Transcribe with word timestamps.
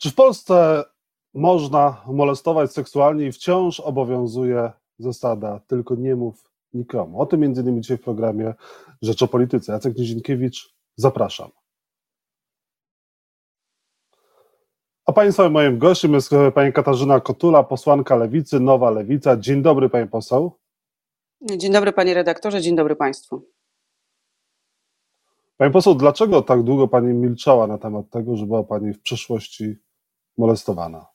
Czy 0.00 0.10
w 0.10 0.14
Polsce 0.14 0.84
można 1.34 2.04
molestować 2.06 2.72
seksualnie 2.72 3.26
i 3.26 3.32
wciąż 3.32 3.80
obowiązuje 3.80 4.72
zasada 4.98 5.60
tylko 5.66 5.94
nie 5.94 6.16
mów 6.16 6.50
nikomu? 6.74 7.20
O 7.20 7.26
tym 7.26 7.40
między 7.40 7.62
innymi 7.62 7.80
dzisiaj 7.80 7.96
w 7.96 8.00
programie 8.02 8.54
Rzecz 9.02 9.22
o 9.22 9.28
Polityce. 9.28 9.72
Jacek 9.72 9.96
Nizinkiewicz, 9.96 10.74
zapraszam. 10.96 11.50
A 15.06 15.12
Państwa 15.12 15.48
moim 15.48 15.78
gościem 15.78 16.14
jest 16.14 16.30
pani 16.54 16.72
Katarzyna 16.72 17.20
Kotula, 17.20 17.62
posłanka 17.62 18.16
Lewicy, 18.16 18.60
Nowa 18.60 18.90
Lewica. 18.90 19.36
Dzień 19.36 19.62
dobry, 19.62 19.88
pani 19.88 20.08
poseł. 20.08 20.52
Dzień 21.42 21.72
dobry, 21.72 21.92
panie 21.92 22.14
redaktorze, 22.14 22.60
dzień 22.60 22.76
dobry 22.76 22.96
państwu. 22.96 23.48
Pani 25.56 25.72
poseł, 25.72 25.94
dlaczego 25.94 26.42
tak 26.42 26.62
długo 26.62 26.88
pani 26.88 27.14
milczała 27.14 27.66
na 27.66 27.78
temat 27.78 28.10
tego, 28.10 28.36
że 28.36 28.46
była 28.46 28.62
pani 28.62 28.92
w 28.92 29.00
przeszłości 29.00 29.76
molestowana? 30.40 31.06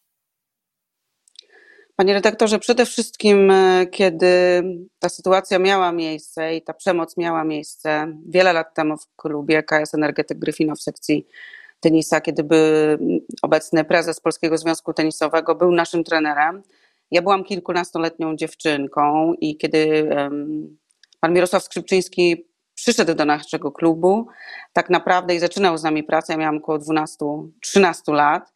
Panie 1.96 2.14
redaktorze, 2.14 2.60
przede 2.60 2.86
wszystkim, 2.86 3.52
e, 3.52 3.88
kiedy 3.88 4.64
ta 5.00 5.10
sytuacja 5.10 5.60
miała 5.60 5.92
miejsce 5.92 6.56
i 6.56 6.62
ta 6.62 6.74
przemoc 6.74 7.18
miała 7.18 7.44
miejsce 7.44 8.08
wiele 8.28 8.54
lat 8.54 8.76
temu 8.76 8.98
w 8.98 9.16
klubie 9.16 9.64
KS 9.64 9.94
Energetyk 9.94 10.40
Gryfino 10.40 10.76
w 10.76 10.82
sekcji 10.82 11.28
tenisa, 11.80 12.22
kiedy 12.22 12.44
by 12.44 12.98
obecny 13.42 13.84
prezes 13.84 14.20
Polskiego 14.20 14.58
Związku 14.58 14.94
Tenisowego 14.94 15.56
był 15.56 15.72
naszym 15.72 16.04
trenerem. 16.04 16.64
Ja 17.12 17.22
byłam 17.22 17.44
kilkunastoletnią 17.44 18.36
dziewczynką 18.36 19.34
i 19.34 19.58
kiedy 19.58 20.10
pan 21.20 21.34
Mirosław 21.34 21.64
Skrzypczyński 21.64 22.46
przyszedł 22.76 23.14
do 23.14 23.26
naszego 23.26 23.72
klubu, 23.72 24.28
tak 24.74 24.90
naprawdę 24.90 25.36
i 25.36 25.40
zaczynał 25.40 25.78
z 25.78 25.84
nami 25.84 26.04
pracę, 26.04 26.34
ja 26.34 26.40
miałam 26.40 26.58
około 26.58 26.78
12-13 26.78 28.14
lat, 28.14 28.55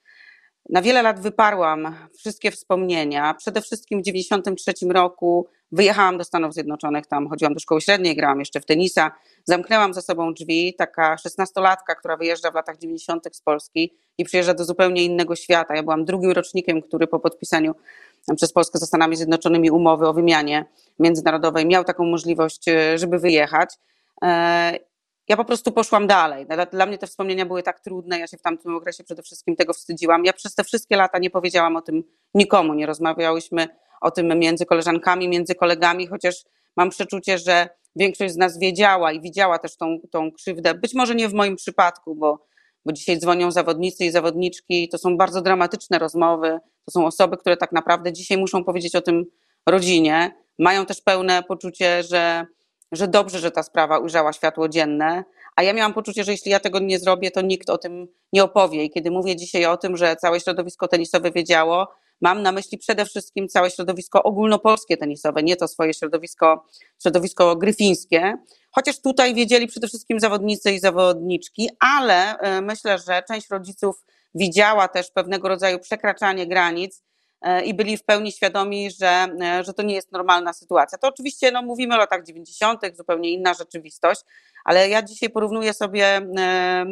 na 0.69 0.81
wiele 0.81 1.01
lat 1.01 1.19
wyparłam 1.19 1.95
wszystkie 2.17 2.51
wspomnienia. 2.51 3.33
Przede 3.33 3.61
wszystkim 3.61 3.99
w 3.99 4.03
1993 4.03 4.93
roku 4.93 5.47
wyjechałam 5.71 6.17
do 6.17 6.23
Stanów 6.23 6.53
Zjednoczonych, 6.53 7.07
tam 7.07 7.29
chodziłam 7.29 7.53
do 7.53 7.59
szkoły 7.59 7.81
średniej, 7.81 8.15
grałam 8.15 8.39
jeszcze 8.39 8.61
w 8.61 8.65
tenisa. 8.65 9.11
Zamknęłam 9.43 9.93
za 9.93 10.01
sobą 10.01 10.33
drzwi, 10.33 10.73
taka 10.77 11.17
szesnastolatka, 11.17 11.95
która 11.95 12.17
wyjeżdża 12.17 12.51
w 12.51 12.55
latach 12.55 12.77
90. 12.77 13.27
z 13.31 13.41
Polski 13.41 13.93
i 14.17 14.25
przyjeżdża 14.25 14.53
do 14.53 14.65
zupełnie 14.65 15.03
innego 15.03 15.35
świata. 15.35 15.75
Ja 15.75 15.83
byłam 15.83 16.05
drugim 16.05 16.31
rocznikiem, 16.31 16.81
który 16.81 17.07
po 17.07 17.19
podpisaniu 17.19 17.75
przez 18.35 18.53
Polskę 18.53 18.79
ze 18.79 18.85
Stanami 18.85 19.15
Zjednoczonymi 19.15 19.71
umowy 19.71 20.07
o 20.07 20.13
wymianie 20.13 20.65
międzynarodowej 20.99 21.65
miał 21.65 21.83
taką 21.83 22.05
możliwość, 22.05 22.67
e, 22.67 22.97
żeby 22.97 23.19
wyjechać. 23.19 23.69
Ja 25.29 25.37
po 25.37 25.45
prostu 25.45 25.71
poszłam 25.71 26.07
dalej. 26.07 26.45
Dla 26.71 26.85
mnie 26.85 26.97
te 26.97 27.07
wspomnienia 27.07 27.45
były 27.45 27.63
tak 27.63 27.79
trudne, 27.79 28.19
ja 28.19 28.27
się 28.27 28.37
w 28.37 28.41
tamtym 28.41 28.75
okresie 28.75 29.03
przede 29.03 29.23
wszystkim 29.23 29.55
tego 29.55 29.73
wstydziłam. 29.73 30.25
Ja 30.25 30.33
przez 30.33 30.55
te 30.55 30.63
wszystkie 30.63 30.95
lata 30.95 31.19
nie 31.19 31.29
powiedziałam 31.29 31.75
o 31.75 31.81
tym 31.81 32.03
nikomu, 32.33 32.73
nie 32.73 32.85
rozmawiałyśmy 32.85 33.67
o 34.01 34.11
tym 34.11 34.39
między 34.39 34.65
koleżankami, 34.65 35.27
między 35.27 35.55
kolegami, 35.55 36.07
chociaż 36.07 36.35
mam 36.77 36.89
przeczucie, 36.89 37.37
że 37.37 37.69
większość 37.95 38.33
z 38.33 38.37
nas 38.37 38.59
wiedziała 38.59 39.11
i 39.11 39.21
widziała 39.21 39.59
też 39.59 39.77
tą, 39.77 39.99
tą 40.11 40.31
krzywdę. 40.31 40.73
Być 40.73 40.93
może 40.93 41.15
nie 41.15 41.29
w 41.29 41.33
moim 41.33 41.55
przypadku, 41.55 42.15
bo, 42.15 42.45
bo 42.85 42.93
dzisiaj 42.93 43.19
dzwonią 43.19 43.51
zawodnicy 43.51 44.05
i 44.05 44.11
zawodniczki, 44.11 44.89
to 44.89 44.97
są 44.97 45.17
bardzo 45.17 45.41
dramatyczne 45.41 45.99
rozmowy, 45.99 46.59
to 46.85 46.91
są 46.91 47.05
osoby, 47.05 47.37
które 47.37 47.57
tak 47.57 47.71
naprawdę 47.71 48.13
dzisiaj 48.13 48.37
muszą 48.37 48.63
powiedzieć 48.63 48.95
o 48.95 49.01
tym 49.01 49.25
rodzinie, 49.65 50.31
mają 50.59 50.85
też 50.85 51.01
pełne 51.01 51.43
poczucie, 51.43 52.03
że 52.03 52.45
że 52.91 53.07
dobrze, 53.07 53.39
że 53.39 53.51
ta 53.51 53.63
sprawa 53.63 53.99
ujrzała 53.99 54.33
światło 54.33 54.69
dzienne, 54.69 55.23
a 55.55 55.63
ja 55.63 55.73
miałam 55.73 55.93
poczucie, 55.93 56.23
że 56.23 56.31
jeśli 56.31 56.51
ja 56.51 56.59
tego 56.59 56.79
nie 56.79 56.99
zrobię, 56.99 57.31
to 57.31 57.41
nikt 57.41 57.69
o 57.69 57.77
tym 57.77 58.07
nie 58.33 58.43
opowie. 58.43 58.83
I 58.83 58.89
kiedy 58.89 59.11
mówię 59.11 59.35
dzisiaj 59.35 59.65
o 59.65 59.77
tym, 59.77 59.97
że 59.97 60.15
całe 60.15 60.39
środowisko 60.39 60.87
tenisowe 60.87 61.31
wiedziało, 61.31 61.87
mam 62.21 62.41
na 62.41 62.51
myśli 62.51 62.77
przede 62.77 63.05
wszystkim 63.05 63.47
całe 63.47 63.71
środowisko 63.71 64.23
ogólnopolskie 64.23 64.97
tenisowe, 64.97 65.43
nie 65.43 65.55
to 65.55 65.67
swoje 65.67 65.93
środowisko, 65.93 66.65
środowisko 67.01 67.55
gryfińskie. 67.55 68.33
Chociaż 68.71 69.01
tutaj 69.01 69.35
wiedzieli 69.35 69.67
przede 69.67 69.87
wszystkim 69.87 70.19
zawodnicy 70.19 70.71
i 70.71 70.79
zawodniczki, 70.79 71.69
ale 71.79 72.37
e, 72.37 72.61
myślę, 72.61 72.97
że 73.07 73.23
część 73.27 73.49
rodziców 73.49 74.03
widziała 74.35 74.87
też 74.87 75.11
pewnego 75.11 75.47
rodzaju 75.47 75.79
przekraczanie 75.79 76.47
granic 76.47 77.03
i 77.65 77.73
byli 77.73 77.97
w 77.97 78.03
pełni 78.03 78.31
świadomi, 78.31 78.91
że, 78.91 79.27
e, 79.41 79.63
że 79.63 79.73
to 79.73 79.83
nie 79.83 79.95
jest 79.95 80.11
normalna 80.11 80.53
sytuacja. 80.53 80.97
To 80.97 81.07
oczywiście 81.07 81.51
no, 81.51 81.61
mówimy 81.61 81.95
o 81.95 81.97
latach 81.97 82.23
90., 82.23 82.81
zupełnie 82.93 83.31
inna 83.31 83.53
rzeczywistość, 83.53 84.21
ale 84.65 84.89
ja 84.89 85.01
dzisiaj 85.01 85.29
porównuję 85.29 85.73
sobie 85.73 86.05
e, 86.37 86.85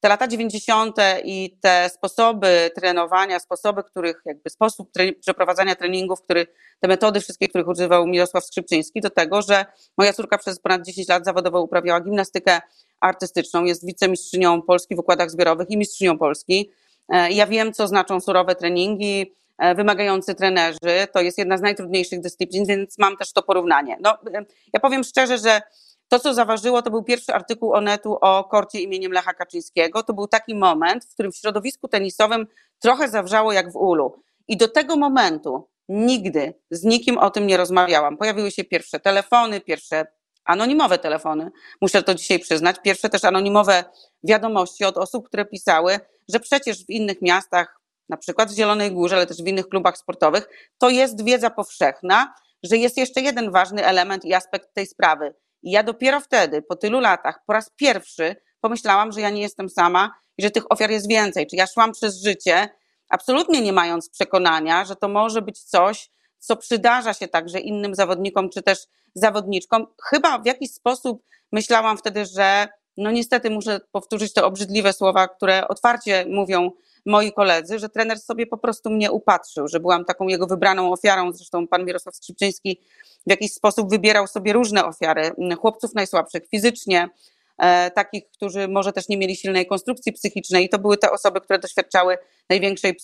te 0.00 0.08
lata 0.08 0.28
90. 0.28 0.96
i 1.24 1.58
te 1.60 1.90
sposoby 1.94 2.70
trenowania, 2.74 3.40
sposoby, 3.40 3.82
których 3.82 4.22
jakby 4.24 4.50
sposób 4.50 4.90
przeprowadzania 5.20 5.74
treningów, 5.74 6.22
który, 6.22 6.46
te 6.80 6.88
metody 6.88 7.20
wszystkie, 7.20 7.48
których 7.48 7.68
używał 7.68 8.06
Mirosław 8.06 8.44
Skrzypczyński, 8.44 9.00
do 9.00 9.10
tego, 9.10 9.42
że 9.42 9.64
moja 9.98 10.12
córka 10.12 10.38
przez 10.38 10.60
ponad 10.60 10.82
10 10.82 11.08
lat 11.08 11.24
zawodowo 11.24 11.62
uprawiała 11.62 12.00
gimnastykę 12.00 12.60
artystyczną, 13.00 13.64
jest 13.64 13.86
wicemistrzynią 13.86 14.62
Polski 14.62 14.96
w 14.96 14.98
układach 14.98 15.30
zbiorowych 15.30 15.70
i 15.70 15.76
mistrzynią 15.76 16.18
Polski. 16.18 16.70
Ja 17.30 17.46
wiem, 17.46 17.72
co 17.72 17.88
znaczą 17.88 18.20
surowe 18.20 18.54
treningi, 18.54 19.34
E, 19.36 19.43
wymagający 19.76 20.34
trenerzy. 20.34 21.06
To 21.12 21.20
jest 21.20 21.38
jedna 21.38 21.58
z 21.58 21.60
najtrudniejszych 21.60 22.20
dyscyplin, 22.20 22.66
więc 22.66 22.98
mam 22.98 23.16
też 23.16 23.32
to 23.32 23.42
porównanie. 23.42 23.96
No, 24.00 24.10
e, 24.34 24.44
ja 24.72 24.80
powiem 24.80 25.04
szczerze, 25.04 25.38
że 25.38 25.62
to, 26.08 26.18
co 26.18 26.34
zaważyło, 26.34 26.82
to 26.82 26.90
był 26.90 27.02
pierwszy 27.02 27.34
artykuł 27.34 27.72
Onetu 27.72 28.18
o 28.20 28.44
korcie 28.44 28.80
imieniem 28.80 29.12
Lecha 29.12 29.34
Kaczyńskiego. 29.34 30.02
To 30.02 30.12
był 30.12 30.28
taki 30.28 30.54
moment, 30.54 31.04
w 31.04 31.14
którym 31.14 31.32
w 31.32 31.36
środowisku 31.36 31.88
tenisowym 31.88 32.46
trochę 32.78 33.08
zawrzało 33.08 33.52
jak 33.52 33.72
w 33.72 33.76
ulu. 33.76 34.22
I 34.48 34.56
do 34.56 34.68
tego 34.68 34.96
momentu 34.96 35.68
nigdy 35.88 36.54
z 36.70 36.84
nikim 36.84 37.18
o 37.18 37.30
tym 37.30 37.46
nie 37.46 37.56
rozmawiałam. 37.56 38.16
Pojawiły 38.16 38.50
się 38.50 38.64
pierwsze 38.64 39.00
telefony, 39.00 39.60
pierwsze 39.60 40.06
anonimowe 40.44 40.98
telefony, 40.98 41.50
muszę 41.80 42.02
to 42.02 42.14
dzisiaj 42.14 42.38
przyznać, 42.38 42.76
pierwsze 42.84 43.08
też 43.08 43.24
anonimowe 43.24 43.84
wiadomości 44.24 44.84
od 44.84 44.98
osób, 44.98 45.26
które 45.26 45.44
pisały, 45.44 46.00
że 46.28 46.40
przecież 46.40 46.84
w 46.84 46.90
innych 46.90 47.22
miastach 47.22 47.80
na 48.08 48.16
przykład 48.16 48.50
w 48.50 48.54
Zielonej 48.54 48.92
Górze, 48.92 49.16
ale 49.16 49.26
też 49.26 49.42
w 49.42 49.46
innych 49.46 49.68
klubach 49.68 49.98
sportowych, 49.98 50.48
to 50.78 50.90
jest 50.90 51.24
wiedza 51.24 51.50
powszechna, 51.50 52.34
że 52.62 52.76
jest 52.76 52.96
jeszcze 52.96 53.20
jeden 53.20 53.50
ważny 53.50 53.86
element 53.86 54.24
i 54.24 54.34
aspekt 54.34 54.74
tej 54.74 54.86
sprawy. 54.86 55.34
I 55.62 55.70
ja 55.70 55.82
dopiero 55.82 56.20
wtedy, 56.20 56.62
po 56.62 56.76
tylu 56.76 57.00
latach, 57.00 57.40
po 57.46 57.52
raz 57.52 57.70
pierwszy 57.76 58.36
pomyślałam, 58.60 59.12
że 59.12 59.20
ja 59.20 59.30
nie 59.30 59.42
jestem 59.42 59.68
sama 59.68 60.14
i 60.38 60.42
że 60.42 60.50
tych 60.50 60.72
ofiar 60.72 60.90
jest 60.90 61.08
więcej. 61.08 61.46
Czy 61.46 61.56
ja 61.56 61.66
szłam 61.66 61.92
przez 61.92 62.22
życie, 62.22 62.68
absolutnie 63.08 63.60
nie 63.60 63.72
mając 63.72 64.10
przekonania, 64.10 64.84
że 64.84 64.96
to 64.96 65.08
może 65.08 65.42
być 65.42 65.62
coś, 65.62 66.10
co 66.38 66.56
przydarza 66.56 67.14
się 67.14 67.28
także 67.28 67.60
innym 67.60 67.94
zawodnikom 67.94 68.50
czy 68.50 68.62
też 68.62 68.78
zawodniczkom. 69.14 69.86
Chyba 70.10 70.38
w 70.38 70.46
jakiś 70.46 70.70
sposób 70.70 71.22
myślałam 71.52 71.98
wtedy, 71.98 72.26
że 72.26 72.68
no 72.96 73.10
niestety 73.10 73.50
muszę 73.50 73.80
powtórzyć 73.92 74.32
te 74.32 74.44
obrzydliwe 74.44 74.92
słowa, 74.92 75.28
które 75.28 75.68
otwarcie 75.68 76.26
mówią 76.28 76.70
moi 77.06 77.32
koledzy, 77.32 77.78
że 77.78 77.88
trener 77.88 78.18
sobie 78.18 78.46
po 78.46 78.58
prostu 78.58 78.90
mnie 78.90 79.12
upatrzył, 79.12 79.68
że 79.68 79.80
byłam 79.80 80.04
taką 80.04 80.28
jego 80.28 80.46
wybraną 80.46 80.92
ofiarą. 80.92 81.32
Zresztą 81.32 81.68
pan 81.68 81.84
Mirosław 81.84 82.16
Skrzypczyński 82.16 82.80
w 83.26 83.30
jakiś 83.30 83.52
sposób 83.52 83.90
wybierał 83.90 84.26
sobie 84.26 84.52
różne 84.52 84.84
ofiary, 84.84 85.30
chłopców 85.60 85.94
najsłabszych 85.94 86.42
fizycznie, 86.50 87.08
e, 87.58 87.90
takich, 87.90 88.30
którzy 88.30 88.68
może 88.68 88.92
też 88.92 89.08
nie 89.08 89.16
mieli 89.16 89.36
silnej 89.36 89.66
konstrukcji 89.66 90.12
psychicznej. 90.12 90.64
I 90.64 90.68
to 90.68 90.78
były 90.78 90.96
te 90.96 91.10
osoby, 91.10 91.40
które 91.40 91.58
doświadczały 91.58 92.18
największej 92.50 92.96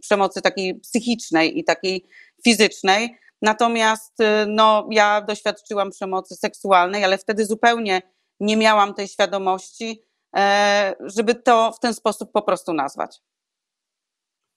przemocy 0.00 0.42
takiej 0.42 0.74
psychicznej 0.74 1.58
i 1.58 1.64
takiej 1.64 2.06
fizycznej. 2.44 3.16
Natomiast 3.42 4.20
e, 4.20 4.46
no, 4.48 4.88
ja 4.90 5.20
doświadczyłam 5.20 5.90
przemocy 5.90 6.36
seksualnej, 6.36 7.04
ale 7.04 7.18
wtedy 7.18 7.46
zupełnie 7.46 8.02
nie 8.40 8.56
miałam 8.56 8.94
tej 8.94 9.08
świadomości, 9.08 10.02
e, 10.36 10.94
żeby 11.00 11.34
to 11.34 11.72
w 11.72 11.80
ten 11.80 11.94
sposób 11.94 12.32
po 12.32 12.42
prostu 12.42 12.72
nazwać. 12.72 13.22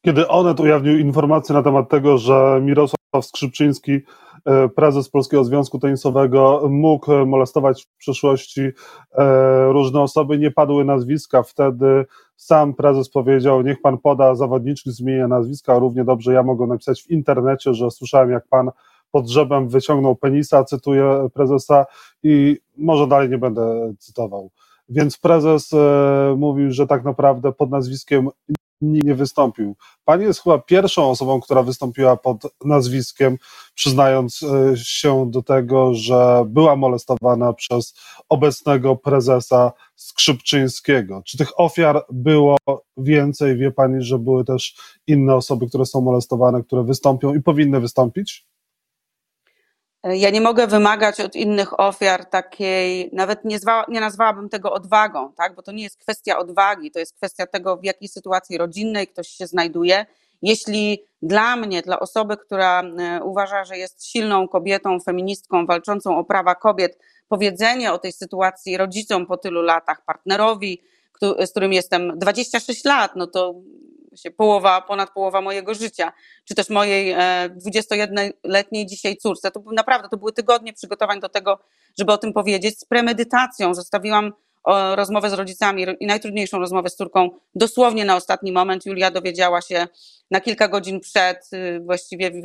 Kiedy 0.01 0.27
Onet 0.27 0.59
ujawnił 0.59 0.97
informację 0.97 1.55
na 1.55 1.63
temat 1.63 1.89
tego, 1.89 2.17
że 2.17 2.59
Mirosław 2.63 2.97
Skrzypczyński, 3.21 3.99
e, 4.45 4.69
prezes 4.69 5.09
Polskiego 5.09 5.43
Związku 5.43 5.79
Tenisowego, 5.79 6.67
mógł 6.69 7.25
molestować 7.25 7.83
w 7.85 7.97
przeszłości 7.97 8.61
e, 8.61 9.71
różne 9.71 10.01
osoby, 10.01 10.37
nie 10.37 10.51
padły 10.51 10.85
nazwiska. 10.85 11.43
Wtedy 11.43 12.05
sam 12.35 12.73
prezes 12.73 13.09
powiedział, 13.09 13.61
niech 13.61 13.81
pan 13.81 13.97
poda 13.97 14.35
zawodniczki 14.35 14.91
z 14.91 14.99
imienia 14.99 15.27
nazwiska, 15.27 15.79
równie 15.79 16.03
dobrze 16.03 16.33
ja 16.33 16.43
mogę 16.43 16.67
napisać 16.67 17.03
w 17.03 17.09
internecie, 17.09 17.73
że 17.73 17.91
słyszałem 17.91 18.31
jak 18.31 18.47
pan 18.47 18.69
pod 19.11 19.25
drzewem 19.25 19.69
wyciągnął 19.69 20.15
penisa, 20.15 20.63
cytuję 20.63 21.29
prezesa 21.33 21.85
i 22.23 22.57
może 22.77 23.07
dalej 23.07 23.29
nie 23.29 23.37
będę 23.37 23.93
cytował. 23.99 24.49
Więc 24.89 25.17
prezes 25.17 25.73
e, 25.73 26.35
mówił, 26.37 26.71
że 26.71 26.87
tak 26.87 27.03
naprawdę 27.03 27.51
pod 27.51 27.69
nazwiskiem 27.69 28.29
nie 28.81 29.15
wystąpił. 29.15 29.75
Pani 30.05 30.23
jest 30.23 30.43
chyba 30.43 30.59
pierwszą 30.59 31.09
osobą, 31.09 31.41
która 31.41 31.63
wystąpiła 31.63 32.17
pod 32.17 32.37
nazwiskiem, 32.65 33.37
przyznając 33.75 34.43
e, 34.43 34.77
się 34.77 35.31
do 35.31 35.43
tego, 35.43 35.93
że 35.93 36.43
była 36.47 36.75
molestowana 36.75 37.53
przez 37.53 37.93
obecnego 38.29 38.95
prezesa 38.95 39.71
Skrzypczyńskiego. 39.95 41.21
Czy 41.25 41.37
tych 41.37 41.59
ofiar 41.59 42.05
było 42.11 42.57
więcej? 42.97 43.57
Wie 43.57 43.71
Pani, 43.71 44.03
że 44.03 44.19
były 44.19 44.45
też 44.45 44.75
inne 45.07 45.35
osoby, 45.35 45.67
które 45.67 45.85
są 45.85 46.01
molestowane, 46.01 46.63
które 46.63 46.83
wystąpią 46.83 47.33
i 47.33 47.41
powinny 47.41 47.79
wystąpić? 47.79 48.48
Ja 50.03 50.29
nie 50.29 50.41
mogę 50.41 50.67
wymagać 50.67 51.19
od 51.19 51.35
innych 51.35 51.79
ofiar 51.79 52.25
takiej, 52.25 53.09
nawet 53.13 53.45
nie, 53.45 53.59
zwa, 53.59 53.85
nie 53.87 53.99
nazwałabym 53.99 54.49
tego 54.49 54.73
odwagą, 54.73 55.33
tak? 55.33 55.55
bo 55.55 55.61
to 55.61 55.71
nie 55.71 55.83
jest 55.83 55.97
kwestia 55.97 56.37
odwagi, 56.37 56.91
to 56.91 56.99
jest 56.99 57.15
kwestia 57.15 57.47
tego, 57.47 57.77
w 57.77 57.83
jakiej 57.83 58.07
sytuacji 58.07 58.57
rodzinnej 58.57 59.07
ktoś 59.07 59.27
się 59.27 59.47
znajduje. 59.47 60.05
Jeśli 60.41 61.03
dla 61.21 61.55
mnie, 61.55 61.81
dla 61.81 61.99
osoby, 61.99 62.37
która 62.37 62.81
e, 62.81 63.23
uważa, 63.23 63.63
że 63.63 63.77
jest 63.77 64.05
silną 64.05 64.47
kobietą, 64.47 64.99
feministką, 64.99 65.65
walczącą 65.65 66.17
o 66.17 66.23
prawa 66.23 66.55
kobiet, 66.55 66.99
powiedzenie 67.27 67.93
o 67.93 67.97
tej 67.97 68.11
sytuacji 68.11 68.77
rodzicom 68.77 69.25
po 69.25 69.37
tylu 69.37 69.61
latach, 69.61 70.05
partnerowi, 70.05 70.81
z 71.45 71.51
którym 71.51 71.73
jestem 71.73 72.19
26 72.19 72.85
lat, 72.85 73.15
no 73.15 73.27
to 73.27 73.55
połowa, 74.37 74.81
ponad 74.81 75.13
połowa 75.13 75.41
mojego 75.41 75.73
życia, 75.73 76.11
czy 76.45 76.55
też 76.55 76.69
mojej 76.69 77.15
21-letniej 77.65 78.83
e, 78.83 78.85
dzisiaj 78.85 79.17
córce. 79.17 79.51
To 79.51 79.61
naprawdę 79.71 80.09
to 80.09 80.17
były 80.17 80.33
tygodnie 80.33 80.73
przygotowań 80.73 81.19
do 81.19 81.29
tego, 81.29 81.59
żeby 81.99 82.11
o 82.11 82.17
tym 82.17 82.33
powiedzieć. 82.33 82.79
Z 82.79 82.85
premedytacją 82.85 83.73
zostawiłam 83.73 84.33
rozmowę 84.95 85.29
z 85.29 85.33
rodzicami 85.33 85.85
i 85.99 86.05
najtrudniejszą 86.05 86.59
rozmowę 86.59 86.89
z 86.89 86.95
córką 86.95 87.29
dosłownie 87.55 88.05
na 88.05 88.15
ostatni 88.15 88.51
moment. 88.51 88.85
Julia 88.85 89.11
dowiedziała 89.11 89.61
się 89.61 89.87
na 90.31 90.41
kilka 90.41 90.67
godzin 90.67 90.99
przed, 90.99 91.49
y, 91.53 91.79
właściwie 91.85 92.31
w, 92.31 92.41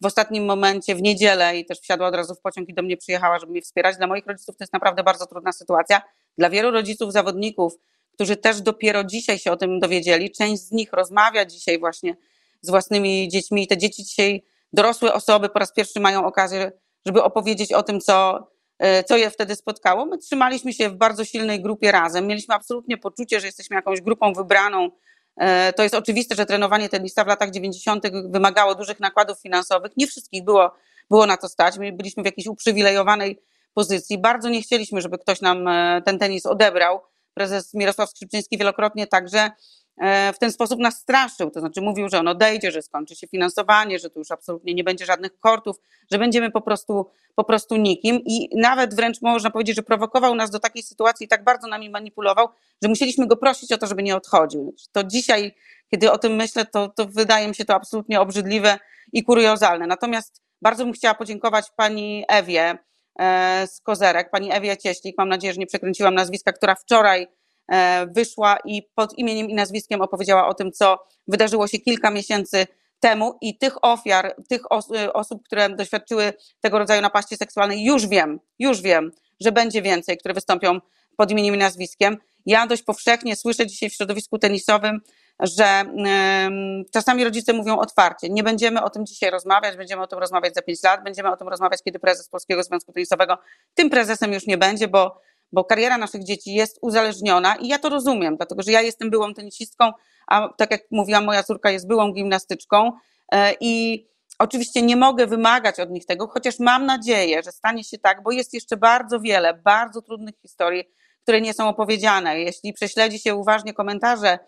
w 0.00 0.06
ostatnim 0.06 0.44
momencie, 0.44 0.94
w 0.94 1.02
niedzielę 1.02 1.58
i 1.58 1.66
też 1.66 1.80
wsiadła 1.80 2.06
od 2.06 2.14
razu 2.14 2.34
w 2.34 2.40
pociąg 2.40 2.68
i 2.68 2.74
do 2.74 2.82
mnie 2.82 2.96
przyjechała, 2.96 3.38
żeby 3.38 3.52
mnie 3.52 3.62
wspierać. 3.62 3.96
Dla 3.96 4.06
moich 4.06 4.26
rodziców 4.26 4.56
to 4.56 4.64
jest 4.64 4.72
naprawdę 4.72 5.02
bardzo 5.02 5.26
trudna 5.26 5.52
sytuacja. 5.52 6.02
Dla 6.38 6.50
wielu 6.50 6.70
rodziców, 6.70 7.12
zawodników, 7.12 7.72
którzy 8.18 8.36
też 8.36 8.62
dopiero 8.62 9.04
dzisiaj 9.04 9.38
się 9.38 9.52
o 9.52 9.56
tym 9.56 9.80
dowiedzieli. 9.80 10.30
Część 10.30 10.62
z 10.62 10.72
nich 10.72 10.92
rozmawia 10.92 11.44
dzisiaj 11.44 11.78
właśnie 11.78 12.16
z 12.60 12.70
własnymi 12.70 13.28
dziećmi 13.28 13.62
i 13.62 13.66
te 13.66 13.78
dzieci 13.78 14.04
dzisiaj, 14.04 14.44
dorosłe 14.72 15.14
osoby 15.14 15.48
po 15.48 15.58
raz 15.58 15.72
pierwszy 15.72 16.00
mają 16.00 16.26
okazję, 16.26 16.72
żeby 17.06 17.22
opowiedzieć 17.22 17.72
o 17.72 17.82
tym, 17.82 18.00
co, 18.00 18.48
e, 18.78 19.04
co 19.04 19.16
je 19.16 19.30
wtedy 19.30 19.56
spotkało. 19.56 20.06
My 20.06 20.18
trzymaliśmy 20.18 20.72
się 20.72 20.88
w 20.88 20.94
bardzo 20.94 21.24
silnej 21.24 21.62
grupie 21.62 21.92
razem. 21.92 22.26
Mieliśmy 22.26 22.54
absolutnie 22.54 22.98
poczucie, 22.98 23.40
że 23.40 23.46
jesteśmy 23.46 23.76
jakąś 23.76 24.00
grupą 24.00 24.32
wybraną. 24.32 24.90
E, 25.36 25.72
to 25.72 25.82
jest 25.82 25.94
oczywiste, 25.94 26.34
że 26.34 26.46
trenowanie 26.46 26.88
tenisa 26.88 27.24
w 27.24 27.26
latach 27.26 27.50
90. 27.50 28.04
wymagało 28.30 28.74
dużych 28.74 29.00
nakładów 29.00 29.38
finansowych. 29.38 29.92
Nie 29.96 30.06
wszystkich 30.06 30.44
było, 30.44 30.70
było 31.10 31.26
na 31.26 31.36
to 31.36 31.48
stać. 31.48 31.78
My 31.78 31.92
byliśmy 31.92 32.22
w 32.22 32.26
jakiejś 32.26 32.46
uprzywilejowanej 32.46 33.42
pozycji. 33.74 34.18
Bardzo 34.18 34.48
nie 34.48 34.62
chcieliśmy, 34.62 35.00
żeby 35.00 35.18
ktoś 35.18 35.40
nam 35.40 35.68
e, 35.68 36.02
ten 36.04 36.18
tenis 36.18 36.46
odebrał 36.46 37.00
prezes 37.38 37.74
Mirosław 37.74 38.10
Skrzypczyński 38.10 38.58
wielokrotnie 38.58 39.06
także 39.06 39.50
e, 39.96 40.32
w 40.32 40.38
ten 40.38 40.52
sposób 40.52 40.80
nas 40.80 40.98
straszył, 40.98 41.50
to 41.50 41.60
znaczy 41.60 41.80
mówił, 41.80 42.08
że 42.08 42.18
on 42.18 42.28
odejdzie, 42.28 42.72
że 42.72 42.82
skończy 42.82 43.16
się 43.16 43.26
finansowanie, 43.26 43.98
że 43.98 44.10
tu 44.10 44.18
już 44.18 44.30
absolutnie 44.30 44.74
nie 44.74 44.84
będzie 44.84 45.06
żadnych 45.06 45.38
kortów, 45.38 45.76
że 46.12 46.18
będziemy 46.18 46.50
po 46.50 46.60
prostu, 46.60 47.06
po 47.34 47.44
prostu 47.44 47.76
nikim 47.76 48.20
i 48.24 48.48
nawet 48.56 48.94
wręcz 48.94 49.22
można 49.22 49.50
powiedzieć, 49.50 49.76
że 49.76 49.82
prowokował 49.82 50.34
nas 50.34 50.50
do 50.50 50.58
takiej 50.58 50.82
sytuacji 50.82 51.26
i 51.26 51.28
tak 51.28 51.44
bardzo 51.44 51.68
nami 51.68 51.90
manipulował, 51.90 52.48
że 52.82 52.88
musieliśmy 52.88 53.26
go 53.26 53.36
prosić 53.36 53.72
o 53.72 53.78
to, 53.78 53.86
żeby 53.86 54.02
nie 54.02 54.16
odchodził. 54.16 54.74
To 54.92 55.04
dzisiaj, 55.04 55.54
kiedy 55.90 56.12
o 56.12 56.18
tym 56.18 56.32
myślę, 56.32 56.66
to, 56.66 56.88
to 56.88 57.06
wydaje 57.06 57.48
mi 57.48 57.54
się 57.54 57.64
to 57.64 57.74
absolutnie 57.74 58.20
obrzydliwe 58.20 58.78
i 59.12 59.22
kuriozalne. 59.22 59.86
Natomiast 59.86 60.42
bardzo 60.62 60.84
bym 60.84 60.92
chciała 60.92 61.14
podziękować 61.14 61.66
pani 61.76 62.24
Ewie, 62.28 62.78
z 63.66 63.80
Kozerek, 63.80 64.30
pani 64.30 64.52
Ewie 64.52 64.76
Cieślik, 64.76 65.14
mam 65.18 65.28
nadzieję, 65.28 65.52
że 65.52 65.60
nie 65.60 65.66
przekręciłam 65.66 66.14
nazwiska, 66.14 66.52
która 66.52 66.74
wczoraj 66.74 67.26
e, 67.68 68.06
wyszła 68.06 68.58
i 68.64 68.82
pod 68.94 69.18
imieniem 69.18 69.50
i 69.50 69.54
nazwiskiem 69.54 70.00
opowiedziała 70.00 70.48
o 70.48 70.54
tym, 70.54 70.72
co 70.72 70.98
wydarzyło 71.28 71.66
się 71.66 71.78
kilka 71.78 72.10
miesięcy 72.10 72.66
temu 73.00 73.38
i 73.40 73.58
tych 73.58 73.84
ofiar, 73.84 74.34
tych 74.48 74.62
e, 74.96 75.12
osób, 75.12 75.42
które 75.44 75.70
doświadczyły 75.70 76.32
tego 76.60 76.78
rodzaju 76.78 77.02
napaści 77.02 77.36
seksualnej, 77.36 77.84
już 77.84 78.06
wiem, 78.06 78.40
już 78.58 78.80
wiem, 78.82 79.10
że 79.40 79.52
będzie 79.52 79.82
więcej, 79.82 80.18
które 80.18 80.34
wystąpią 80.34 80.80
pod 81.16 81.30
imieniem 81.30 81.54
i 81.54 81.58
nazwiskiem. 81.58 82.16
Ja 82.46 82.66
dość 82.66 82.82
powszechnie 82.82 83.36
słyszę 83.36 83.66
dzisiaj 83.66 83.90
w 83.90 83.94
środowisku 83.94 84.38
tenisowym, 84.38 85.00
że 85.40 85.84
czasami 86.92 87.24
rodzice 87.24 87.52
mówią 87.52 87.78
otwarcie, 87.78 88.28
nie 88.30 88.42
będziemy 88.42 88.82
o 88.82 88.90
tym 88.90 89.06
dzisiaj 89.06 89.30
rozmawiać, 89.30 89.76
będziemy 89.76 90.02
o 90.02 90.06
tym 90.06 90.18
rozmawiać 90.18 90.54
za 90.54 90.62
pięć 90.62 90.82
lat, 90.82 91.04
będziemy 91.04 91.30
o 91.30 91.36
tym 91.36 91.48
rozmawiać, 91.48 91.82
kiedy 91.82 91.98
prezes 91.98 92.28
Polskiego 92.28 92.62
Związku 92.62 92.92
Tenisowego 92.92 93.38
tym 93.74 93.90
prezesem 93.90 94.32
już 94.32 94.46
nie 94.46 94.58
będzie, 94.58 94.88
bo, 94.88 95.20
bo 95.52 95.64
kariera 95.64 95.98
naszych 95.98 96.24
dzieci 96.24 96.54
jest 96.54 96.78
uzależniona 96.82 97.56
i 97.56 97.68
ja 97.68 97.78
to 97.78 97.88
rozumiem, 97.88 98.36
dlatego 98.36 98.62
że 98.62 98.72
ja 98.72 98.80
jestem 98.80 99.10
byłą 99.10 99.34
tenisistką, 99.34 99.92
a 100.26 100.48
tak 100.58 100.70
jak 100.70 100.80
mówiłam, 100.90 101.24
moja 101.24 101.42
córka 101.42 101.70
jest 101.70 101.88
byłą 101.88 102.12
gimnastyczką 102.12 102.92
e, 103.32 103.54
i 103.60 104.08
Oczywiście 104.38 104.82
nie 104.82 104.96
mogę 104.96 105.26
wymagać 105.26 105.80
od 105.80 105.90
nich 105.90 106.06
tego, 106.06 106.26
chociaż 106.26 106.58
mam 106.58 106.86
nadzieję, 106.86 107.42
że 107.42 107.52
stanie 107.52 107.84
się 107.84 107.98
tak, 107.98 108.22
bo 108.22 108.30
jest 108.30 108.54
jeszcze 108.54 108.76
bardzo 108.76 109.20
wiele 109.20 109.54
bardzo 109.54 110.02
trudnych 110.02 110.34
historii, 110.42 110.84
które 111.22 111.40
nie 111.40 111.54
są 111.54 111.68
opowiedziane. 111.68 112.40
Jeśli 112.40 112.72
prześledzi 112.72 113.18
się 113.18 113.34
uważnie 113.34 113.74
komentarze 113.74 114.38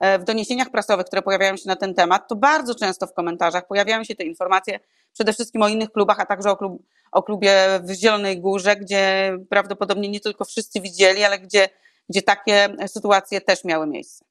w 0.00 0.24
doniesieniach 0.24 0.70
prasowych, 0.70 1.06
które 1.06 1.22
pojawiają 1.22 1.56
się 1.56 1.68
na 1.68 1.76
ten 1.76 1.94
temat, 1.94 2.28
to 2.28 2.36
bardzo 2.36 2.74
często 2.74 3.06
w 3.06 3.14
komentarzach 3.14 3.66
pojawiają 3.66 4.04
się 4.04 4.14
te 4.14 4.24
informacje 4.24 4.80
przede 5.12 5.32
wszystkim 5.32 5.62
o 5.62 5.68
innych 5.68 5.92
klubach, 5.92 6.20
a 6.20 6.26
także 6.26 6.50
o, 6.50 6.56
klub, 6.56 6.82
o 7.12 7.22
klubie 7.22 7.52
w 7.82 7.90
Zielonej 7.90 8.40
Górze, 8.40 8.76
gdzie 8.76 9.32
prawdopodobnie 9.48 10.08
nie 10.08 10.20
tylko 10.20 10.44
wszyscy 10.44 10.80
widzieli, 10.80 11.24
ale 11.24 11.38
gdzie, 11.38 11.68
gdzie 12.08 12.22
takie 12.22 12.68
sytuacje 12.86 13.40
też 13.40 13.64
miały 13.64 13.86
miejsce. 13.86 14.24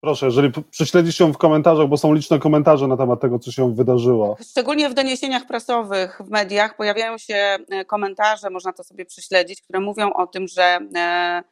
Proszę, 0.00 0.26
jeżeli 0.26 0.52
prześledzi 0.70 1.12
się 1.12 1.32
w 1.32 1.38
komentarzach, 1.38 1.88
bo 1.88 1.96
są 1.96 2.14
liczne 2.14 2.38
komentarze 2.38 2.88
na 2.88 2.96
temat 2.96 3.20
tego, 3.20 3.38
co 3.38 3.52
się 3.52 3.74
wydarzyło. 3.74 4.36
Szczególnie 4.50 4.88
w 4.88 4.94
doniesieniach 4.94 5.46
prasowych, 5.46 6.20
w 6.24 6.30
mediach 6.30 6.76
pojawiają 6.76 7.18
się 7.18 7.34
e, 7.34 7.84
komentarze, 7.84 8.50
można 8.50 8.72
to 8.72 8.84
sobie 8.84 9.04
prześledzić, 9.04 9.62
które 9.62 9.80
mówią 9.80 10.12
o 10.12 10.26
tym, 10.26 10.48
że 10.48 10.78
e, 10.96 11.42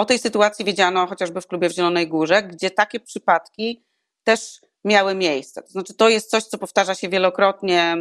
o 0.00 0.04
tej 0.04 0.18
sytuacji 0.18 0.64
wiedziano 0.64 1.06
chociażby 1.06 1.40
w 1.40 1.46
klubie 1.46 1.68
w 1.68 1.72
Zielonej 1.72 2.08
Górze, 2.08 2.42
gdzie 2.42 2.70
takie 2.70 3.00
przypadki 3.00 3.84
też 4.24 4.60
miały 4.84 5.14
miejsce. 5.14 5.62
To 5.62 5.68
znaczy, 5.68 5.94
to 5.94 6.08
jest 6.08 6.30
coś, 6.30 6.44
co 6.44 6.58
powtarza 6.58 6.94
się 6.94 7.08
wielokrotnie. 7.08 7.96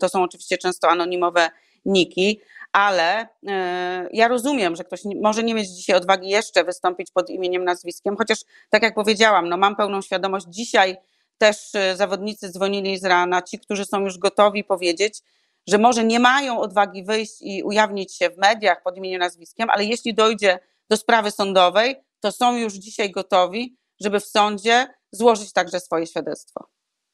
To 0.00 0.08
są 0.08 0.22
oczywiście 0.22 0.58
często 0.58 0.88
anonimowe 0.88 1.50
niki, 1.84 2.40
ale 2.72 3.28
e, 3.48 4.08
ja 4.12 4.28
rozumiem, 4.28 4.76
że 4.76 4.84
ktoś 4.84 5.00
może 5.22 5.42
nie 5.42 5.54
mieć 5.54 5.68
dzisiaj 5.68 5.96
odwagi 5.96 6.28
jeszcze 6.28 6.64
wystąpić 6.64 7.10
pod 7.10 7.30
imieniem, 7.30 7.64
nazwiskiem, 7.64 8.16
chociaż 8.16 8.38
tak 8.70 8.82
jak 8.82 8.94
powiedziałam, 8.94 9.48
no 9.48 9.56
mam 9.56 9.76
pełną 9.76 10.02
świadomość. 10.02 10.46
Dzisiaj 10.48 10.96
też 11.38 11.74
e, 11.74 11.96
zawodnicy 11.96 12.50
dzwonili 12.50 12.98
z 12.98 13.04
rana, 13.04 13.42
ci, 13.42 13.58
którzy 13.58 13.84
są 13.84 14.00
już 14.00 14.18
gotowi 14.18 14.64
powiedzieć, 14.64 15.20
że 15.66 15.78
może 15.78 16.04
nie 16.04 16.20
mają 16.20 16.60
odwagi 16.60 17.04
wyjść 17.04 17.32
i 17.40 17.62
ujawnić 17.62 18.14
się 18.14 18.30
w 18.30 18.38
mediach 18.38 18.82
pod 18.82 18.96
imieniem, 18.96 19.20
nazwiskiem, 19.20 19.70
ale 19.70 19.84
jeśli 19.84 20.14
dojdzie 20.14 20.58
do 20.92 20.96
sprawy 20.96 21.30
sądowej, 21.30 21.94
to 22.20 22.32
są 22.32 22.56
już 22.56 22.72
dzisiaj 22.72 23.10
gotowi, 23.10 23.76
żeby 24.00 24.20
w 24.20 24.24
sądzie 24.24 24.86
złożyć 25.12 25.52
także 25.52 25.80
swoje 25.80 26.06
świadectwo. 26.06 26.64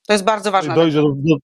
To 0.07 0.13
jest 0.13 0.25
bardzo 0.25 0.51
ważne. 0.51 0.75
Jeżeli 0.77 0.93
dojdzie 0.93 1.03
do, 1.03 1.37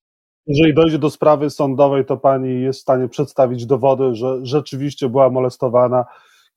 jeżeli 0.47 0.75
dojdzie 0.75 0.99
do 0.99 1.11
sprawy 1.11 1.51
sądowej, 1.51 2.05
to 2.05 2.17
pani 2.17 2.63
jest 2.63 2.79
w 2.79 2.83
stanie 2.83 3.09
przedstawić 3.09 3.67
dowody, 3.67 4.15
że 4.15 4.39
rzeczywiście 4.43 5.09
była 5.09 5.31
molestowana, 5.31 6.05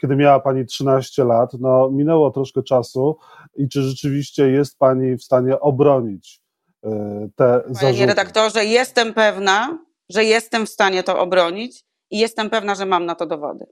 kiedy 0.01 0.15
miała 0.15 0.39
pani 0.39 0.65
13 0.65 1.23
lat. 1.23 1.53
No, 1.59 1.89
minęło 1.89 2.31
troszkę 2.31 2.63
czasu 2.63 3.17
i 3.55 3.69
czy 3.69 3.81
rzeczywiście 3.81 4.49
jest 4.49 4.77
pani 4.77 5.17
w 5.17 5.23
stanie 5.23 5.59
obronić 5.59 6.41
y, 6.85 6.89
te 7.35 7.59
Panie 7.59 7.75
zarzuty? 7.75 7.93
Panie 7.93 8.05
redaktorze, 8.05 8.65
jestem 8.65 9.13
pewna, 9.13 9.79
że 10.09 10.23
jestem 10.23 10.65
w 10.65 10.69
stanie 10.69 11.03
to 11.03 11.19
obronić 11.19 11.83
i 12.11 12.19
jestem 12.19 12.49
pewna, 12.49 12.75
że 12.75 12.85
mam 12.85 13.05
na 13.05 13.15
to 13.15 13.25
dowody. 13.25 13.65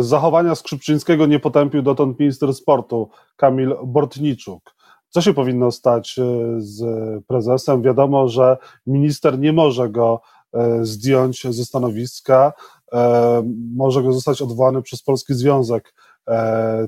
Zachowania 0.00 0.54
Skrzypczyńskiego 0.54 1.26
nie 1.26 1.40
potępił 1.40 1.82
dotąd 1.82 2.20
minister 2.20 2.54
sportu 2.54 3.08
Kamil 3.36 3.76
Bortniczuk. 3.86 4.76
Co 5.08 5.22
się 5.22 5.34
powinno 5.34 5.72
stać 5.72 6.18
e, 6.18 6.22
z 6.58 6.84
prezesem? 7.24 7.82
Wiadomo, 7.82 8.28
że 8.28 8.56
minister 8.86 9.38
nie 9.38 9.52
może 9.52 9.90
go 9.90 10.20
e, 10.52 10.84
zdjąć 10.84 11.46
ze 11.50 11.64
stanowiska, 11.64 12.52
e, 12.92 13.42
może 13.76 14.02
go 14.02 14.12
zostać 14.12 14.42
odwołany 14.42 14.82
przez 14.82 15.02
Polski 15.02 15.34
Związek 15.34 15.94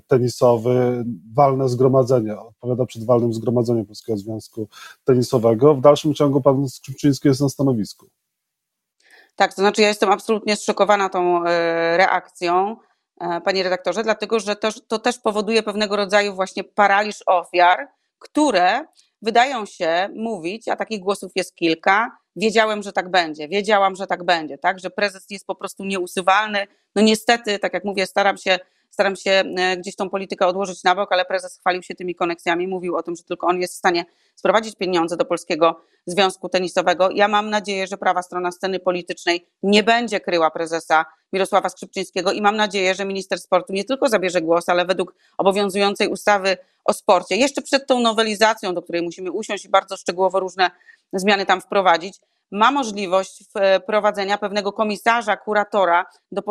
Tenisowy, 0.07 1.05
walne 1.35 1.69
zgromadzenie, 1.69 2.41
odpowiada 2.41 2.87
przed 2.87 3.05
walnym 3.05 3.33
zgromadzeniem 3.33 3.87
Polskiego 3.87 4.19
Związku 4.19 4.69
Tenisowego. 5.05 5.75
W 5.75 5.81
dalszym 5.81 6.15
ciągu 6.15 6.41
pan 6.41 6.69
Skrzypczyński 6.69 7.29
jest 7.29 7.41
na 7.41 7.49
stanowisku. 7.49 8.09
Tak, 9.39 9.55
to 9.55 9.63
znaczy 9.63 9.83
ja 9.83 9.89
jestem 9.89 10.11
absolutnie 10.11 10.57
zszokowana 10.57 11.09
tą 11.09 11.45
e, 11.45 11.97
reakcją. 11.97 12.77
panie 13.45 13.63
redaktorze, 13.63 14.03
dlatego 14.03 14.41
że 14.41 14.57
to, 14.57 14.69
to 14.89 14.99
też 14.99 15.19
powoduje 15.19 15.63
pewnego 15.63 15.97
rodzaju 15.97 16.35
właśnie 16.35 16.65
paraliż 16.65 17.17
ofiar, 17.27 17.89
które 18.19 18.85
wydają 19.23 19.67
się 19.67 20.09
mówić, 20.15 20.69
a 20.69 20.77
takich 20.77 21.01
głosów 21.01 21.33
jest 21.37 21.55
kilka, 21.55 22.17
wiedziałem, 22.37 22.83
że 22.83 22.93
tak 22.93 23.11
będzie, 23.11 23.49
wiedziałam, 23.49 23.97
że 23.97 24.07
tak 24.07 24.25
będzie, 24.25 24.59
tak, 24.59 24.79
że 24.79 24.91
prezes 24.91 25.27
jest 25.31 25.47
po 25.47 25.55
prostu 25.55 25.85
nieusuwalny. 25.85 26.67
No 26.97 27.03
niestety, 27.03 27.59
tak 27.59 27.75
jak 27.75 27.85
mówię, 27.85 28.07
staram 28.07 28.37
się 28.37 28.59
staram 28.91 29.17
się 29.17 29.31
e, 29.31 29.77
gdzieś 29.77 29.97
tą 29.97 30.11
politykę 30.11 30.47
odłożyć 30.47 30.85
na 30.85 30.95
bok, 30.95 31.13
ale 31.13 31.25
prezes 31.25 31.59
chwalił 31.59 31.83
się 31.83 31.95
tymi 31.95 32.15
koneksjami, 32.15 32.69
mówił 32.69 32.97
o 32.97 33.03
tym, 33.03 33.17
że 33.17 33.23
tylko 33.23 33.47
on 33.47 33.61
jest 33.61 33.75
w 33.75 33.77
stanie 33.77 34.05
sprowadzić 34.35 34.77
pieniądze 34.77 35.17
do 35.17 35.25
Polskiego 35.25 35.81
Związku 36.07 36.49
Tenisowego. 36.49 37.11
Ja 37.11 37.29
mam 37.29 37.51
nadzieję, 37.51 37.87
że 37.87 37.97
prawa 37.97 38.23
strona 38.23 38.53
sceny 38.53 38.81
politycznej 38.81 39.47
nie 39.63 39.83
będzie 39.83 40.21
kryła 40.21 40.51
prezesa 40.51 41.05
Mirosława 41.33 41.69
Skrzypczyńskiego 41.69 42.33
i 42.33 42.43
mam 42.43 42.57
nadzieję, 42.57 42.95
że 42.95 43.05
minister 43.05 43.39
sportu 43.39 43.73
nie 43.73 43.85
tylko 43.85 44.09
zabierze 44.09 44.43
głos, 44.43 44.69
ale 44.69 44.85
według 44.85 45.15
obowiązującej 45.39 46.09
ustawy 46.09 46.57
o 46.85 46.93
sporcie, 46.93 47.37
jeszcze 47.37 47.63
przed 47.63 47.87
tą 47.87 48.01
nowelizacją, 48.01 48.75
do 48.75 48.83
której 48.83 49.03
musimy 49.03 49.31
usiąść 49.31 49.65
i 49.65 49.69
bardzo 49.69 49.97
szczegółowo 49.97 50.41
różne 50.41 50.71
zmiany 51.13 51.47
tam 51.47 51.61
wprowadzić, 51.61 52.21
ma 52.51 52.71
możliwość 52.71 53.45
wprowadzenia 53.83 54.39
pewnego 54.39 54.73
komisarza, 54.73 55.37
kuratora 55.37 56.07
do 56.33 56.43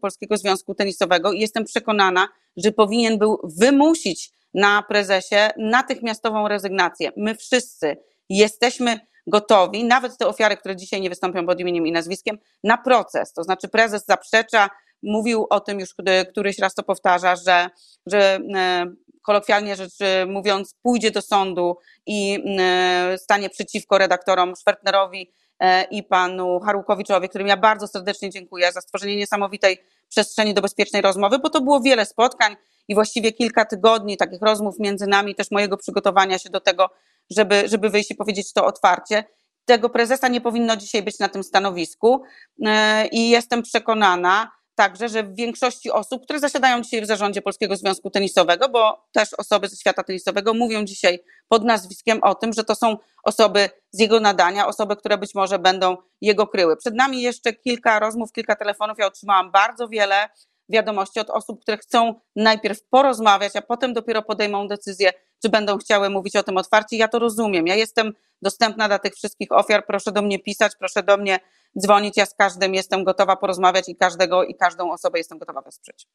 Polskiego 0.00 0.36
Związku 0.36 0.74
Tenisowego 0.74 1.32
i 1.32 1.40
jestem 1.40 1.64
przekonana, 1.64 2.28
że 2.56 2.72
powinien 2.72 3.18
był 3.18 3.38
wymusić 3.44 4.32
na 4.54 4.82
prezesie 4.82 5.50
natychmiastową 5.56 6.48
rezygnację. 6.48 7.10
My 7.16 7.34
wszyscy 7.34 7.96
jesteśmy 8.28 9.00
gotowi, 9.26 9.84
nawet 9.84 10.18
te 10.18 10.26
ofiary, 10.26 10.56
które 10.56 10.76
dzisiaj 10.76 11.00
nie 11.00 11.08
wystąpią 11.08 11.46
pod 11.46 11.60
imieniem 11.60 11.86
i 11.86 11.92
nazwiskiem, 11.92 12.38
na 12.64 12.78
proces. 12.78 13.32
To 13.32 13.44
znaczy 13.44 13.68
prezes 13.68 14.06
zaprzecza, 14.06 14.70
mówił 15.02 15.46
o 15.50 15.60
tym 15.60 15.80
już 15.80 15.94
któryś 16.30 16.58
raz 16.58 16.74
to 16.74 16.82
powtarza, 16.82 17.36
że, 17.36 17.70
że 18.06 18.38
e, 18.54 18.86
kolokwialnie 19.22 19.76
rzecz 19.76 19.94
mówiąc, 20.26 20.74
pójdzie 20.82 21.10
do 21.10 21.22
sądu 21.22 21.76
i 22.06 22.44
e, 22.58 23.18
stanie 23.18 23.50
przeciwko 23.50 23.98
redaktorom 23.98 24.56
Szwertnerowi 24.56 25.32
E, 25.32 25.41
i 25.90 26.02
panu 26.02 26.60
Harłukowiczowi, 26.60 27.28
którym 27.28 27.46
ja 27.46 27.56
bardzo 27.56 27.88
serdecznie 27.88 28.30
dziękuję 28.30 28.72
za 28.72 28.80
stworzenie 28.80 29.16
niesamowitej 29.16 29.78
przestrzeni 30.08 30.54
do 30.54 30.62
bezpiecznej 30.62 31.02
rozmowy, 31.02 31.38
bo 31.38 31.50
to 31.50 31.60
było 31.60 31.80
wiele 31.80 32.06
spotkań 32.06 32.56
i 32.88 32.94
właściwie 32.94 33.32
kilka 33.32 33.64
tygodni 33.64 34.16
takich 34.16 34.42
rozmów 34.42 34.78
między 34.78 35.06
nami, 35.06 35.34
też 35.34 35.50
mojego 35.50 35.76
przygotowania 35.76 36.38
się 36.38 36.50
do 36.50 36.60
tego, 36.60 36.90
żeby, 37.30 37.68
żeby 37.68 37.90
wyjść 37.90 38.10
i 38.10 38.14
powiedzieć 38.14 38.52
to 38.52 38.66
otwarcie. 38.66 39.24
Tego 39.64 39.88
prezesa 39.88 40.28
nie 40.28 40.40
powinno 40.40 40.76
dzisiaj 40.76 41.02
być 41.02 41.18
na 41.18 41.28
tym 41.28 41.42
stanowisku 41.42 42.22
e, 42.66 43.06
i 43.06 43.30
jestem 43.30 43.62
przekonana, 43.62 44.50
także, 44.74 45.08
że 45.08 45.22
w 45.22 45.34
większości 45.34 45.90
osób, 45.90 46.22
które 46.24 46.40
zasiadają 46.40 46.82
dzisiaj 46.82 47.02
w 47.02 47.06
zarządzie 47.06 47.42
Polskiego 47.42 47.76
Związku 47.76 48.10
Tenisowego, 48.10 48.68
bo 48.68 49.06
też 49.12 49.34
osoby 49.34 49.68
ze 49.68 49.76
świata 49.76 50.02
tenisowego 50.02 50.54
mówią 50.54 50.84
dzisiaj 50.84 51.18
pod 51.48 51.64
nazwiskiem 51.64 52.18
o 52.22 52.34
tym, 52.34 52.52
że 52.52 52.64
to 52.64 52.74
są 52.74 52.96
osoby 53.24 53.70
z 53.92 54.00
jego 54.00 54.20
nadania, 54.20 54.66
osoby, 54.66 54.96
które 54.96 55.18
być 55.18 55.34
może 55.34 55.58
będą 55.58 55.96
jego 56.20 56.46
kryły. 56.46 56.76
Przed 56.76 56.94
nami 56.94 57.22
jeszcze 57.22 57.52
kilka 57.52 57.98
rozmów, 57.98 58.32
kilka 58.32 58.56
telefonów. 58.56 58.98
Ja 58.98 59.06
otrzymałam 59.06 59.50
bardzo 59.50 59.88
wiele 59.88 60.28
wiadomości 60.68 61.20
od 61.20 61.30
osób, 61.30 61.62
które 61.62 61.78
chcą 61.78 62.14
najpierw 62.36 62.88
porozmawiać, 62.88 63.56
a 63.56 63.62
potem 63.62 63.92
dopiero 63.92 64.22
podejmą 64.22 64.68
decyzję, 64.68 65.12
czy 65.42 65.48
będą 65.48 65.78
chciały 65.78 66.10
mówić 66.10 66.36
o 66.36 66.42
tym 66.42 66.56
otwarcie. 66.56 66.96
Ja 66.96 67.08
to 67.08 67.18
rozumiem. 67.18 67.66
Ja 67.66 67.74
jestem 67.74 68.12
dostępna 68.42 68.88
dla 68.88 68.98
tych 68.98 69.14
wszystkich 69.14 69.52
ofiar. 69.52 69.86
Proszę 69.86 70.12
do 70.12 70.22
mnie 70.22 70.38
pisać, 70.38 70.72
proszę 70.78 71.02
do 71.02 71.16
mnie 71.16 71.40
dzwonić. 71.78 72.16
Ja 72.16 72.26
z 72.26 72.34
każdym 72.34 72.74
jestem 72.74 73.04
gotowa 73.04 73.36
porozmawiać 73.36 73.88
i 73.88 73.96
każdego 73.96 74.44
i 74.44 74.54
każdą 74.54 74.92
osobę 74.92 75.18
jestem 75.18 75.38
gotowa 75.38 75.62
wesprzeć. 75.62 76.06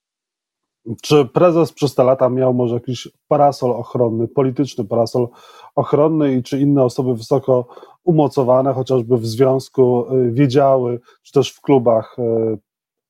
Czy 1.01 1.25
prezes 1.25 1.73
przez 1.73 1.95
te 1.95 2.03
lata 2.03 2.29
miał 2.29 2.53
może 2.53 2.73
jakiś 2.73 3.07
parasol 3.27 3.71
ochronny, 3.71 4.27
polityczny 4.27 4.85
parasol 4.85 5.27
ochronny 5.75 6.33
i 6.33 6.43
czy 6.43 6.59
inne 6.59 6.83
osoby 6.83 7.15
wysoko 7.15 7.67
umocowane, 8.03 8.73
chociażby 8.73 9.17
w 9.17 9.25
związku, 9.25 10.13
y, 10.15 10.31
wiedziały, 10.31 10.99
czy 11.23 11.31
też 11.31 11.51
w 11.51 11.61
klubach 11.61 12.15
y, 12.19 12.57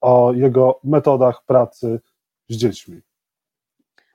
o 0.02 0.34
jego 0.34 0.80
metodach 0.84 1.44
pracy 1.46 2.00
z 2.50 2.56
dziećmi? 2.56 3.02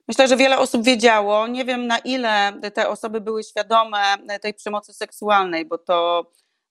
Myślę, 0.07 0.27
że 0.27 0.37
wiele 0.37 0.57
osób 0.57 0.83
wiedziało. 0.83 1.47
Nie 1.47 1.65
wiem, 1.65 1.87
na 1.87 1.97
ile 1.97 2.53
te 2.73 2.89
osoby 2.89 3.21
były 3.21 3.43
świadome 3.43 3.99
tej 4.41 4.53
przemocy 4.53 4.93
seksualnej, 4.93 5.65
bo 5.65 5.77
to 5.77 6.25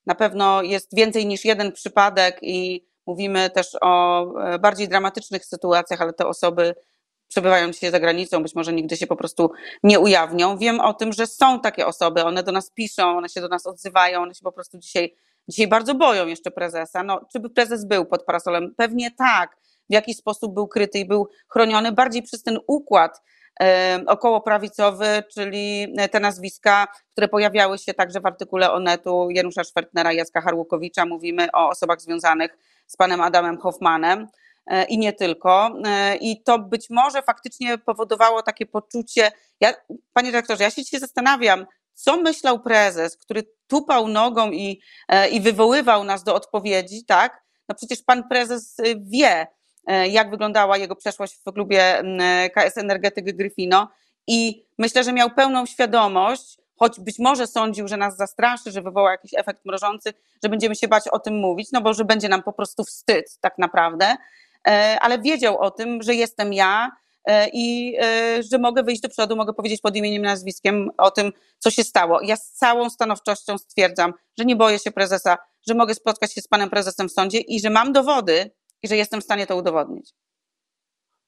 na 0.05 0.15
pewno 0.15 0.61
jest 0.61 0.95
więcej 0.95 1.25
niż 1.25 1.45
jeden 1.45 1.71
przypadek 1.71 2.39
i 2.41 2.85
mówimy 3.07 3.49
też 3.49 3.77
o 3.81 4.25
e, 4.41 4.59
bardziej 4.59 4.89
dramatycznych 4.89 5.45
sytuacjach, 5.45 6.01
ale 6.01 6.13
te 6.13 6.27
osoby 6.27 6.75
przebywają 7.27 7.71
dzisiaj 7.71 7.91
za 7.91 7.99
granicą, 7.99 8.43
być 8.43 8.55
może 8.55 8.73
nigdy 8.73 8.97
się 8.97 9.07
po 9.07 9.15
prostu 9.15 9.51
nie 9.83 9.99
ujawnią. 9.99 10.57
Wiem 10.57 10.79
o 10.79 10.93
tym, 10.93 11.13
że 11.13 11.27
są 11.27 11.59
takie 11.59 11.87
osoby, 11.87 12.23
one 12.23 12.43
do 12.43 12.51
nas 12.51 12.71
piszą, 12.71 13.17
one 13.17 13.29
się 13.29 13.41
do 13.41 13.47
nas 13.47 13.67
odzywają, 13.67 14.21
one 14.21 14.33
się 14.33 14.43
po 14.43 14.51
prostu 14.51 14.77
dzisiaj, 14.77 15.15
dzisiaj 15.47 15.67
bardzo 15.67 15.95
boją 15.95 16.27
jeszcze 16.27 16.51
prezesa. 16.51 17.03
No, 17.03 17.21
czy 17.31 17.39
by 17.39 17.49
prezes 17.49 17.85
był 17.85 18.05
pod 18.05 18.23
parasolem? 18.23 18.73
Pewnie 18.77 19.11
tak. 19.11 19.57
W 19.89 19.93
jaki 19.93 20.13
sposób 20.13 20.53
był 20.53 20.67
kryty 20.67 20.99
i 20.99 21.05
był 21.05 21.29
chroniony 21.49 21.91
bardziej 21.91 22.23
przez 22.23 22.43
ten 22.43 22.59
układ 22.67 23.21
okołoprawicowy, 24.07 25.23
czyli 25.33 25.95
te 26.11 26.19
nazwiska, 26.19 26.87
które 27.11 27.27
pojawiały 27.27 27.77
się 27.77 27.93
także 27.93 28.21
w 28.21 28.25
artykule 28.25 28.71
Onetu 28.71 29.27
Janusza 29.29 29.63
Szwertnera 29.63 30.13
i 30.13 30.17
Jacka 30.17 30.41
Harłukowicza. 30.41 31.05
Mówimy 31.05 31.47
o 31.53 31.69
osobach 31.69 32.01
związanych 32.01 32.57
z 32.87 32.97
panem 32.97 33.21
Adamem 33.21 33.57
Hoffmanem 33.57 34.27
e, 34.65 34.85
i 34.85 34.97
nie 34.97 35.13
tylko. 35.13 35.71
E, 35.85 36.15
I 36.15 36.43
to 36.43 36.59
być 36.59 36.89
może 36.89 37.21
faktycznie 37.21 37.77
powodowało 37.77 38.43
takie 38.43 38.65
poczucie. 38.65 39.31
Ja, 39.59 39.73
panie 40.13 40.31
dyrektorze, 40.31 40.63
ja 40.63 40.69
się 40.69 40.83
dzisiaj 40.83 40.99
zastanawiam, 40.99 41.65
co 41.93 42.17
myślał 42.17 42.59
prezes, 42.59 43.17
który 43.17 43.43
tupał 43.67 44.07
nogą 44.07 44.51
i, 44.51 44.81
e, 45.07 45.29
i 45.29 45.41
wywoływał 45.41 46.03
nas 46.03 46.23
do 46.23 46.35
odpowiedzi, 46.35 47.05
tak? 47.05 47.43
No 47.69 47.75
przecież 47.75 48.01
pan 48.01 48.27
prezes 48.29 48.77
wie, 48.97 49.47
E, 49.47 49.47
jak 50.09 50.29
wyglądała 50.29 50.77
jego 50.77 50.95
przeszłość 50.95 51.35
w 51.45 51.53
klubie 51.53 52.03
KS 52.55 52.77
Energetyk 52.77 53.37
Gryfino 53.37 53.87
i 54.27 54.65
myślę, 54.77 55.03
że 55.03 55.13
miał 55.13 55.29
pełną 55.29 55.65
świadomość, 55.65 56.57
choć 56.75 56.99
być 56.99 57.19
może 57.19 57.47
sądził, 57.47 57.87
że 57.87 57.97
nas 57.97 58.17
zastraszy, 58.17 58.71
że 58.71 58.81
wywoła 58.81 59.11
jakiś 59.11 59.31
efekt 59.33 59.65
mrożący, 59.65 60.13
że 60.43 60.49
będziemy 60.49 60.75
się 60.75 60.87
bać 60.87 61.07
o 61.07 61.19
tym 61.19 61.35
mówić, 61.35 61.69
no 61.71 61.81
bo 61.81 61.93
że 61.93 62.05
będzie 62.05 62.29
nam 62.29 62.43
po 62.43 62.53
prostu 62.53 62.83
wstyd 62.83 63.37
tak 63.41 63.57
naprawdę, 63.57 64.15
e, 64.67 64.97
ale 65.01 65.19
wiedział 65.19 65.59
o 65.59 65.71
tym, 65.71 66.01
że 66.01 66.15
jestem 66.15 66.53
ja 66.53 66.91
e, 67.25 67.47
i 67.53 67.97
że 68.51 68.57
mogę 68.57 68.83
wyjść 68.83 69.01
do 69.01 69.09
przodu, 69.09 69.35
mogę 69.35 69.53
powiedzieć 69.53 69.81
pod 69.81 69.95
imieniem, 69.95 70.21
nazwiskiem 70.21 70.89
o 70.97 71.11
tym, 71.11 71.31
co 71.59 71.71
się 71.71 71.83
stało. 71.83 72.21
Ja 72.21 72.35
z 72.35 72.51
całą 72.51 72.89
stanowczością 72.89 73.57
stwierdzam, 73.57 74.13
że 74.37 74.45
nie 74.45 74.55
boję 74.55 74.79
się 74.79 74.91
prezesa, 74.91 75.37
że 75.67 75.73
mogę 75.73 75.95
spotkać 75.95 76.33
się 76.33 76.41
z 76.41 76.47
panem 76.47 76.69
prezesem 76.69 77.09
w 77.09 77.11
sądzie 77.11 77.39
i 77.39 77.59
że 77.59 77.69
mam 77.69 77.93
dowody, 77.93 78.51
i 78.83 78.87
że 78.87 78.97
jestem 78.97 79.21
w 79.21 79.23
stanie 79.23 79.47
to 79.47 79.57
udowodnić. 79.57 80.13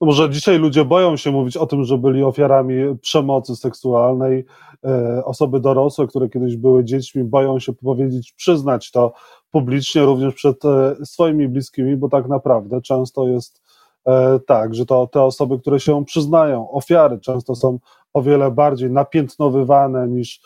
No 0.01 0.07
może 0.07 0.29
dzisiaj 0.29 0.59
ludzie 0.59 0.85
boją 0.85 1.17
się 1.17 1.31
mówić 1.31 1.57
o 1.57 1.65
tym, 1.65 1.83
że 1.83 1.97
byli 1.97 2.23
ofiarami 2.23 2.75
przemocy 3.01 3.55
seksualnej. 3.55 4.45
E, 4.85 5.25
osoby 5.25 5.59
dorosłe, 5.59 6.07
które 6.07 6.29
kiedyś 6.29 6.57
były 6.57 6.83
dziećmi, 6.83 7.23
boją 7.23 7.59
się 7.59 7.73
powiedzieć, 7.73 8.33
przyznać 8.33 8.91
to 8.91 9.13
publicznie, 9.51 10.05
również 10.05 10.33
przed 10.33 10.65
e, 10.65 10.95
swoimi 11.05 11.47
bliskimi, 11.47 11.97
bo 11.97 12.09
tak 12.09 12.27
naprawdę 12.27 12.81
często 12.81 13.27
jest 13.27 13.61
e, 14.07 14.39
tak, 14.47 14.75
że 14.75 14.85
to 14.85 15.07
te 15.07 15.21
osoby, 15.21 15.59
które 15.59 15.79
się 15.79 16.05
przyznają, 16.05 16.71
ofiary, 16.71 17.19
często 17.19 17.55
są 17.55 17.79
o 18.13 18.21
wiele 18.21 18.51
bardziej 18.51 18.91
napiętnowywane 18.91 20.07
niż 20.07 20.41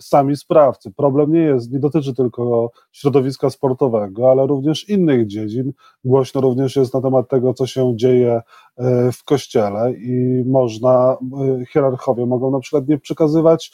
sami 0.00 0.36
sprawcy. 0.36 0.90
Problem 0.90 1.32
nie 1.32 1.40
jest, 1.40 1.72
nie 1.72 1.78
dotyczy 1.78 2.14
tylko 2.14 2.70
środowiska 2.92 3.50
sportowego, 3.50 4.30
ale 4.30 4.46
również 4.46 4.88
innych 4.88 5.26
dziedzin. 5.26 5.72
Głośno 6.04 6.40
również 6.40 6.76
jest 6.76 6.94
na 6.94 7.00
temat 7.00 7.28
tego, 7.28 7.54
co 7.54 7.66
się 7.66 7.92
dzieje 7.96 8.40
e, 8.76 9.12
w 9.12 9.24
kościele 9.24 9.92
i 9.92 10.44
można, 10.46 11.16
e, 11.60 11.66
hierarchowie 11.66 12.26
mogą 12.26 12.50
na 12.50 12.60
przykład 12.60 12.88
nie 12.88 12.98
przekazywać 12.98 13.72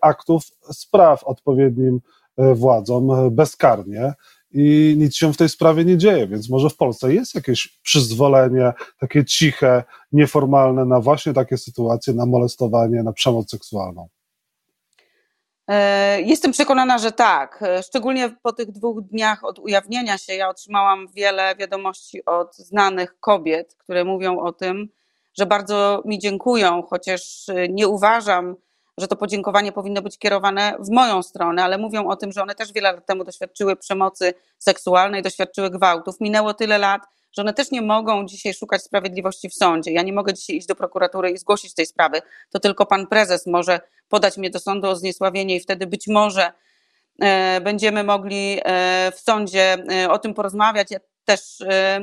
aktów 0.00 0.42
spraw 0.72 1.24
odpowiednim 1.24 2.00
władzom 2.54 3.30
bezkarnie 3.30 4.14
i 4.52 4.94
nic 4.98 5.16
się 5.16 5.32
w 5.32 5.36
tej 5.36 5.48
sprawie 5.48 5.84
nie 5.84 5.98
dzieje, 5.98 6.28
więc 6.28 6.50
może 6.50 6.70
w 6.70 6.76
Polsce 6.76 7.14
jest 7.14 7.34
jakieś 7.34 7.78
przyzwolenie, 7.82 8.72
takie 9.00 9.24
ciche, 9.24 9.84
nieformalne 10.12 10.84
na 10.84 11.00
właśnie 11.00 11.32
takie 11.32 11.58
sytuacje, 11.58 12.14
na 12.14 12.26
molestowanie, 12.26 13.02
na 13.02 13.12
przemoc 13.12 13.50
seksualną. 13.50 14.08
E, 15.68 16.22
jestem 16.22 16.52
przekonana, 16.52 16.98
że 16.98 17.12
tak. 17.12 17.62
E, 17.62 17.82
szczególnie 17.82 18.30
po 18.42 18.52
tych 18.52 18.72
dwóch 18.72 19.02
dniach 19.02 19.44
od 19.44 19.58
ujawnienia 19.58 20.18
się, 20.18 20.34
ja 20.34 20.48
otrzymałam 20.48 21.06
wiele 21.14 21.56
wiadomości 21.56 22.24
od 22.24 22.56
znanych 22.56 23.20
kobiet, 23.20 23.74
które 23.74 24.04
mówią 24.04 24.38
o 24.38 24.52
tym, 24.52 24.88
że 25.38 25.46
bardzo 25.46 26.02
mi 26.04 26.18
dziękują, 26.18 26.82
chociaż 26.82 27.48
e, 27.48 27.68
nie 27.68 27.88
uważam, 27.88 28.56
że 28.98 29.08
to 29.08 29.16
podziękowanie 29.16 29.72
powinno 29.72 30.02
być 30.02 30.18
kierowane 30.18 30.76
w 30.80 30.90
moją 30.90 31.22
stronę, 31.22 31.64
ale 31.64 31.78
mówią 31.78 32.08
o 32.08 32.16
tym, 32.16 32.32
że 32.32 32.42
one 32.42 32.54
też 32.54 32.72
wiele 32.72 32.92
lat 32.92 33.06
temu 33.06 33.24
doświadczyły 33.24 33.76
przemocy 33.76 34.34
seksualnej, 34.58 35.22
doświadczyły 35.22 35.70
gwałtów. 35.70 36.20
Minęło 36.20 36.54
tyle 36.54 36.78
lat, 36.78 37.02
że 37.36 37.42
one 37.42 37.54
też 37.54 37.70
nie 37.70 37.82
mogą 37.82 38.26
dzisiaj 38.26 38.54
szukać 38.54 38.82
sprawiedliwości 38.82 39.48
w 39.48 39.54
sądzie. 39.54 39.92
Ja 39.92 40.02
nie 40.02 40.12
mogę 40.12 40.34
dzisiaj 40.34 40.56
iść 40.56 40.66
do 40.66 40.74
prokuratury 40.74 41.30
i 41.30 41.38
zgłosić 41.38 41.74
tej 41.74 41.86
sprawy. 41.86 42.22
To 42.50 42.60
tylko 42.60 42.86
pan 42.86 43.06
prezes 43.06 43.46
może 43.46 43.80
podać 44.08 44.36
mnie 44.36 44.50
do 44.50 44.58
sądu 44.58 44.88
o 44.88 44.96
zniesławienie 44.96 45.56
i 45.56 45.60
wtedy 45.60 45.86
być 45.86 46.06
może 46.08 46.52
e, 47.22 47.60
będziemy 47.60 48.04
mogli 48.04 48.60
e, 48.64 49.12
w 49.16 49.20
sądzie 49.20 49.76
e, 49.92 50.10
o 50.10 50.18
tym 50.18 50.34
porozmawiać. 50.34 50.88
Też 51.24 51.58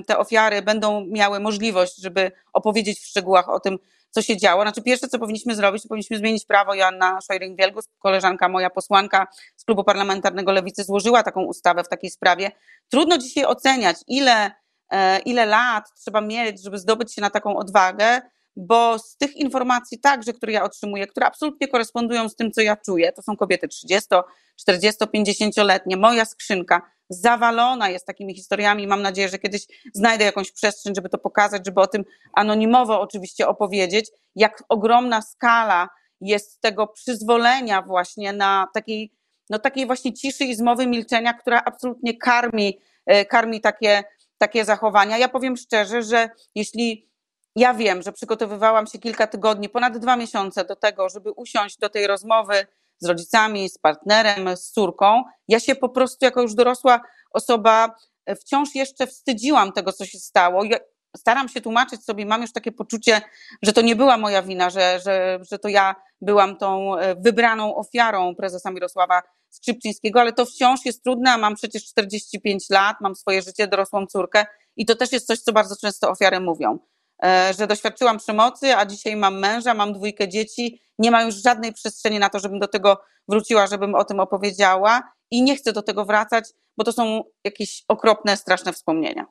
te 0.08 0.18
ofiary 0.18 0.62
będą 0.62 1.06
miały 1.06 1.40
możliwość, 1.40 1.98
żeby 1.98 2.32
opowiedzieć 2.54 3.00
w 3.00 3.06
szczegółach 3.06 3.50
o 3.50 3.60
tym, 3.60 3.78
co 4.10 4.22
się 4.22 4.38
działo. 4.38 4.62
Znaczy 4.62 4.82
pierwsze, 4.82 5.08
co 5.08 5.20
powinniśmy 5.20 5.56
zrobić, 5.56 5.84
to 5.84 5.90
powinniśmy 5.90 6.18
zmienić 6.18 6.46
prawo. 6.46 6.74
Joanna 6.74 7.20
Szojring-Wielgus, 7.20 7.88
koleżanka 8.00 8.50
moja 8.50 8.70
posłanka 8.70 9.28
z 9.56 9.66
klubu 9.66 9.84
parlamentarnego 9.84 10.52
Lewicy, 10.52 10.84
złożyła 10.84 11.24
taką 11.24 11.44
ustawę 11.44 11.84
w 11.84 11.90
takiej 11.90 12.10
sprawie. 12.10 12.52
Trudno 12.90 13.18
dzisiaj 13.18 13.46
oceniać, 13.46 13.98
ile, 14.08 14.52
ile 15.26 15.46
lat 15.46 15.86
trzeba 16.00 16.22
mieć, 16.22 16.64
żeby 16.64 16.80
zdobyć 16.80 17.14
się 17.14 17.22
na 17.22 17.30
taką 17.30 17.58
odwagę, 17.58 18.22
bo 18.56 19.00
z 19.00 19.18
tych 19.18 19.36
informacji 19.36 20.00
także, 20.00 20.34
które 20.34 20.52
ja 20.52 20.64
otrzymuję, 20.64 21.08
które 21.08 21.26
absolutnie 21.26 21.68
korespondują 21.68 22.30
z 22.30 22.36
tym, 22.36 22.52
co 22.52 22.62
ja 22.62 22.78
czuję, 22.78 23.12
to 23.12 23.22
są 23.22 23.38
kobiety 23.38 23.68
30, 23.68 24.10
40, 24.56 25.04
50-letnie, 25.06 25.98
moja 25.98 26.26
skrzynka 26.26 26.82
zawalona 27.10 27.90
jest 27.90 28.06
takimi 28.08 28.36
historiami. 28.36 28.88
Mam 28.88 29.02
nadzieję, 29.02 29.30
że 29.30 29.40
kiedyś 29.40 29.66
znajdę 29.94 30.26
jakąś 30.26 30.52
przestrzeń, 30.52 30.96
żeby 30.96 31.10
to 31.10 31.18
pokazać, 31.18 31.66
żeby 31.66 31.82
o 31.82 31.88
tym 31.88 32.04
anonimowo 32.34 33.02
oczywiście 33.02 33.48
opowiedzieć, 33.48 34.12
jak 34.36 34.64
ogromna 34.70 35.22
skala 35.22 35.90
jest 36.22 36.62
tego 36.62 36.88
przyzwolenia 36.88 37.82
właśnie 37.82 38.34
na 38.34 38.68
takiej, 38.74 39.14
no 39.50 39.60
takiej 39.60 39.86
właśnie 39.86 40.14
ciszy 40.14 40.44
i 40.44 40.56
zmowy 40.56 40.88
milczenia, 40.88 41.34
która 41.34 41.62
absolutnie 41.66 42.18
karmi, 42.18 42.80
e, 43.06 43.26
karmi 43.26 43.62
takie, 43.62 44.04
takie 44.38 44.66
zachowania. 44.66 45.18
Ja 45.18 45.30
powiem 45.30 45.58
szczerze, 45.58 46.04
że 46.04 46.30
jeśli 46.56 47.14
ja 47.56 47.74
wiem, 47.74 48.02
że 48.02 48.12
przygotowywałam 48.12 48.88
się 48.88 49.00
kilka 49.00 49.28
tygodni, 49.28 49.70
ponad 49.70 49.98
dwa 49.98 50.16
miesiące 50.16 50.66
do 50.66 50.76
tego, 50.76 51.10
żeby 51.10 51.32
usiąść 51.32 51.78
do 51.78 51.90
tej 51.90 52.08
rozmowy 52.08 52.68
z 53.00 53.06
rodzicami, 53.06 53.70
z 53.70 53.78
partnerem, 53.78 54.58
z 54.58 54.72
córką. 54.72 55.24
Ja 55.48 55.60
się 55.60 55.76
po 55.76 55.90
prostu 55.90 56.26
jako 56.26 56.42
już 56.42 56.54
dorosła 56.56 57.02
osoba 57.32 57.96
e, 58.26 58.36
wciąż 58.36 58.76
jeszcze 58.76 59.08
wstydziłam 59.08 59.72
tego, 59.72 59.94
co 59.94 60.06
się 60.06 60.20
stało. 60.20 60.64
Ja 60.64 60.78
staram 61.18 61.50
się 61.50 61.62
tłumaczyć 61.62 62.04
sobie, 62.04 62.26
mam 62.26 62.42
już 62.42 62.54
takie 62.54 62.72
poczucie, 62.72 63.22
że 63.62 63.74
to 63.74 63.82
nie 63.82 63.96
była 63.96 64.18
moja 64.18 64.42
wina, 64.42 64.70
że, 64.70 65.00
że, 65.06 65.40
że 65.52 65.60
to 65.60 65.68
ja 65.68 65.96
byłam 66.24 66.58
tą 66.58 66.98
e, 66.98 67.16
wybraną 67.16 67.76
ofiarą 67.76 68.36
prezesa 68.36 68.72
Mirosława 68.72 69.22
Skrzypczyńskiego, 69.50 70.22
ale 70.22 70.34
to 70.34 70.46
wciąż 70.46 70.86
jest 70.86 71.04
trudne, 71.04 71.32
a 71.32 71.38
mam 71.38 71.56
przecież 71.56 71.86
45 71.86 72.70
lat, 72.70 72.98
mam 73.02 73.16
swoje 73.16 73.42
życie, 73.42 73.68
dorosłą 73.68 74.06
córkę 74.08 74.46
i 74.76 74.86
to 74.86 74.96
też 74.96 75.12
jest 75.12 75.28
coś, 75.28 75.40
co 75.40 75.54
bardzo 75.54 75.76
często 75.82 76.10
ofiary 76.10 76.40
mówią 76.40 76.80
E, 77.24 77.54
że 77.60 77.68
doświadczyłam 77.68 78.18
przemocy, 78.18 78.76
a 78.76 78.86
dzisiaj 78.86 79.16
mam 79.16 79.40
męża, 79.40 79.74
mam 79.74 79.94
dwójkę 79.94 80.28
dzieci, 80.28 80.82
nie 81.00 81.12
ma 81.12 81.24
już 81.24 81.36
żadnej 81.36 81.74
przestrzeni 81.74 82.20
na 82.20 82.30
to, 82.30 82.40
żebym 82.40 82.60
do 82.60 82.68
tego 82.68 82.98
wróciła, 83.28 83.68
żebym 83.68 83.96
o 83.96 84.04
tym 84.04 84.20
opowiedziała 84.20 85.14
i 85.32 85.44
nie 85.44 85.56
chcę 85.56 85.74
do 85.74 85.82
tego 85.82 86.06
wracać, 86.06 86.46
bo 86.78 86.84
to 86.84 86.92
są 86.92 87.24
jakieś 87.44 87.84
okropne, 87.88 88.38
straszne 88.38 88.74
wspomnienia. 88.74 89.26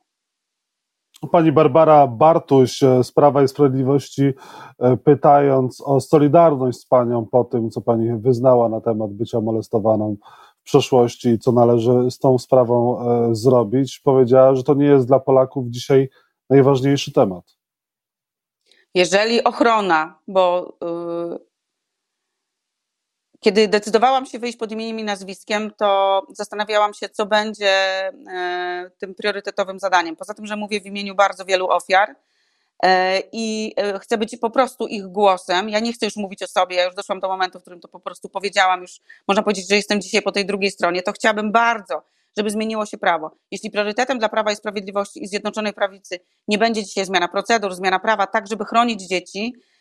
Pani 1.31 1.53
Barbara 1.53 2.07
Bartuś 2.07 2.83
e, 2.83 3.05
z 3.05 3.13
Prawa 3.13 3.43
i 3.43 3.49
Sprawiedliwości, 3.49 4.33
e, 4.79 4.97
pytając 4.97 5.81
o 5.81 6.01
solidarność 6.01 6.79
z 6.79 6.87
Panią 6.87 7.27
po 7.27 7.45
tym, 7.45 7.71
co 7.71 7.81
Pani 7.81 8.19
wyznała 8.19 8.69
na 8.69 8.81
temat 8.81 9.13
bycia 9.13 9.41
molestowaną 9.41 10.17
w 10.61 10.63
przeszłości 10.63 11.29
i 11.29 11.39
co 11.39 11.53
należy 11.53 12.11
z 12.11 12.19
tą 12.19 12.39
sprawą 12.39 13.05
zrobić, 13.35 14.01
powiedziała, 14.05 14.55
że 14.55 14.63
to 14.63 14.75
nie 14.75 14.87
jest 14.87 15.07
dla 15.07 15.21
Polaków 15.21 15.67
dzisiaj 15.69 16.09
najważniejszy 16.51 17.13
temat. 17.13 17.45
Jeżeli 18.95 19.45
ochrona, 19.45 20.19
bo 20.29 20.73
yy, 20.83 21.52
kiedy 23.43 23.69
decydowałam 23.69 24.27
się 24.27 24.39
wyjść 24.39 24.59
pod 24.59 24.73
imieniem 24.73 24.99
i 24.99 25.05
nazwiskiem, 25.05 25.71
to 25.77 26.23
zastanawiałam 26.29 26.95
się, 26.95 27.09
co 27.09 27.27
będzie 27.27 27.75
yy, 28.13 28.91
tym 28.99 29.15
priorytetowym 29.15 29.79
zadaniem. 29.79 30.17
Poza 30.17 30.35
tym, 30.35 30.47
że 30.47 30.57
mówię 30.57 30.81
w 30.81 30.87
imieniu 30.87 31.15
bardzo 31.15 31.45
wielu 31.45 31.69
ofiar 31.69 32.09
yy, 32.83 32.91
i 33.33 33.75
y, 33.97 33.99
chcę 33.99 34.19
być 34.19 34.37
po 34.37 34.51
prostu 34.51 34.87
ich 34.87 35.07
głosem. 35.07 35.69
Ja 35.69 35.81
nie 35.81 35.93
chcę 35.93 36.07
już 36.07 36.17
mówić 36.17 36.43
o 36.43 36.47
sobie, 36.47 36.77
ja 36.77 36.85
już 36.85 36.95
doszłam 36.95 37.21
do 37.21 37.29
momentu, 37.29 37.59
w 37.59 37.63
którym 37.63 37.81
to 37.81 37.89
po 37.89 38.01
prostu 38.01 38.29
powiedziałam, 38.29 38.81
już 38.81 39.01
można 39.29 39.43
powiedzieć, 39.43 39.69
że 39.69 39.77
jestem 39.77 40.01
dzisiaj 40.01 40.23
po 40.23 40.33
tej 40.33 40.47
drugiej 40.47 40.71
stronie. 40.71 41.03
To 41.03 41.13
chciałabym 41.13 41.53
bardzo, 41.53 42.03
żeby 42.37 42.51
zmieniło 42.51 42.87
się 42.87 42.99
prawo. 42.99 43.31
Jeśli 43.51 43.71
priorytetem 43.71 44.19
dla 44.19 44.29
Prawa 44.29 44.53
i 44.53 44.57
Sprawiedliwości 44.57 45.25
i 45.25 45.29
Zjednoczonej 45.29 45.73
Prawicy 45.73 46.21
nie 46.49 46.59
będzie 46.59 46.85
dzisiaj 46.85 47.05
zmiana 47.05 47.29
procedur, 47.29 47.75
zmiana 47.75 47.99
prawa, 47.99 48.27
tak 48.27 48.47
żeby 48.47 48.65
chronić 48.65 49.03
dzieci 49.03 49.55
e, 49.55 49.72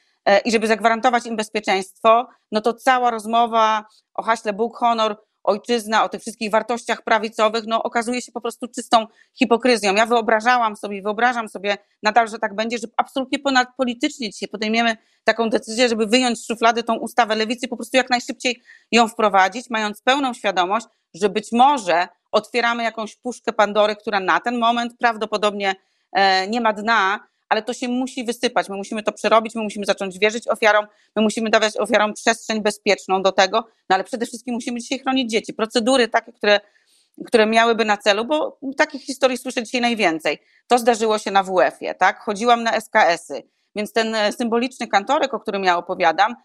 i 0.45 0.51
żeby 0.51 0.67
zagwarantować 0.67 1.25
im 1.25 1.36
bezpieczeństwo, 1.36 2.27
no 2.51 2.62
to 2.62 2.73
cała 2.73 3.12
rozmowa 3.12 3.86
o 4.13 4.23
haśle 4.23 4.53
Bóg, 4.53 4.77
honor, 4.77 5.17
ojczyzna, 5.43 6.03
o 6.03 6.10
tych 6.10 6.21
wszystkich 6.21 6.51
wartościach 6.51 7.01
prawicowych, 7.01 7.63
no 7.67 7.84
okazuje 7.84 8.21
się 8.21 8.31
po 8.31 8.41
prostu 8.41 8.67
czystą 8.67 9.07
hipokryzją. 9.39 9.95
Ja 9.95 10.05
wyobrażałam 10.05 10.75
sobie, 10.75 11.01
wyobrażam 11.01 11.49
sobie 11.49 11.77
nadal, 12.03 12.27
że 12.27 12.39
tak 12.39 12.55
będzie, 12.55 12.77
że 12.77 12.88
absolutnie 12.97 13.39
ponadpolitycznie 13.39 14.29
dzisiaj 14.29 14.49
podejmiemy 14.49 14.97
taką 15.23 15.49
decyzję, 15.49 15.89
żeby 15.89 16.07
wyjąć 16.07 16.39
z 16.39 16.47
szuflady 16.47 16.84
tą 16.84 16.95
ustawę 16.95 17.36
lewicy, 17.36 17.67
po 17.67 17.75
prostu 17.75 17.97
jak 17.97 18.10
najszybciej 18.10 18.62
ją 18.91 19.07
wprowadzić, 19.07 19.69
mając 19.69 20.01
pełną 20.01 20.34
świadomość, 20.34 20.88
że 21.13 21.29
być 21.29 21.51
może 21.51 22.07
otwieramy 22.31 22.84
jakąś 22.84 23.15
puszkę 23.15 23.53
Pandory, 23.53 23.95
która 23.95 24.19
na 24.19 24.39
ten 24.39 24.60
moment 24.60 24.93
prawdopodobnie 24.99 25.75
e, 26.12 26.47
nie 26.47 26.62
ma 26.62 26.73
dna, 26.73 27.19
ale 27.51 27.61
to 27.61 27.73
się 27.73 27.87
musi 27.87 28.23
wysypać. 28.23 28.69
My 28.69 28.77
musimy 28.77 29.03
to 29.03 29.11
przerobić, 29.11 29.55
my 29.55 29.63
musimy 29.63 29.85
zacząć 29.85 30.19
wierzyć 30.19 30.47
ofiarom, 30.47 30.87
my 31.15 31.21
musimy 31.21 31.49
dawać 31.49 31.77
ofiarom 31.77 32.13
przestrzeń 32.13 32.61
bezpieczną 32.61 33.21
do 33.21 33.31
tego, 33.31 33.57
no 33.89 33.95
ale 33.95 34.03
przede 34.03 34.25
wszystkim 34.25 34.53
musimy 34.53 34.79
dzisiaj 34.79 34.99
chronić 34.99 35.31
dzieci. 35.31 35.53
Procedury 35.53 36.07
takie, 36.07 36.33
które, 36.33 36.59
które 37.25 37.45
miałyby 37.45 37.85
na 37.85 37.97
celu, 37.97 38.25
bo 38.25 38.59
takich 38.77 39.01
historii 39.03 39.37
słyszę 39.37 39.63
dzisiaj 39.63 39.81
najwięcej. 39.81 40.39
To 40.67 40.77
zdarzyło 40.77 41.17
się 41.17 41.31
na 41.31 41.43
WF-ie, 41.43 41.95
tak? 41.95 42.19
Chodziłam 42.19 42.63
na 42.63 42.71
SKS-y, 42.71 43.43
więc 43.75 43.93
ten 43.93 44.15
e, 44.15 44.31
symboliczny 44.31 44.87
kantorek, 44.87 45.33
o 45.33 45.39
którym 45.39 45.63
ja 45.63 45.77
opowiadam, 45.77 46.35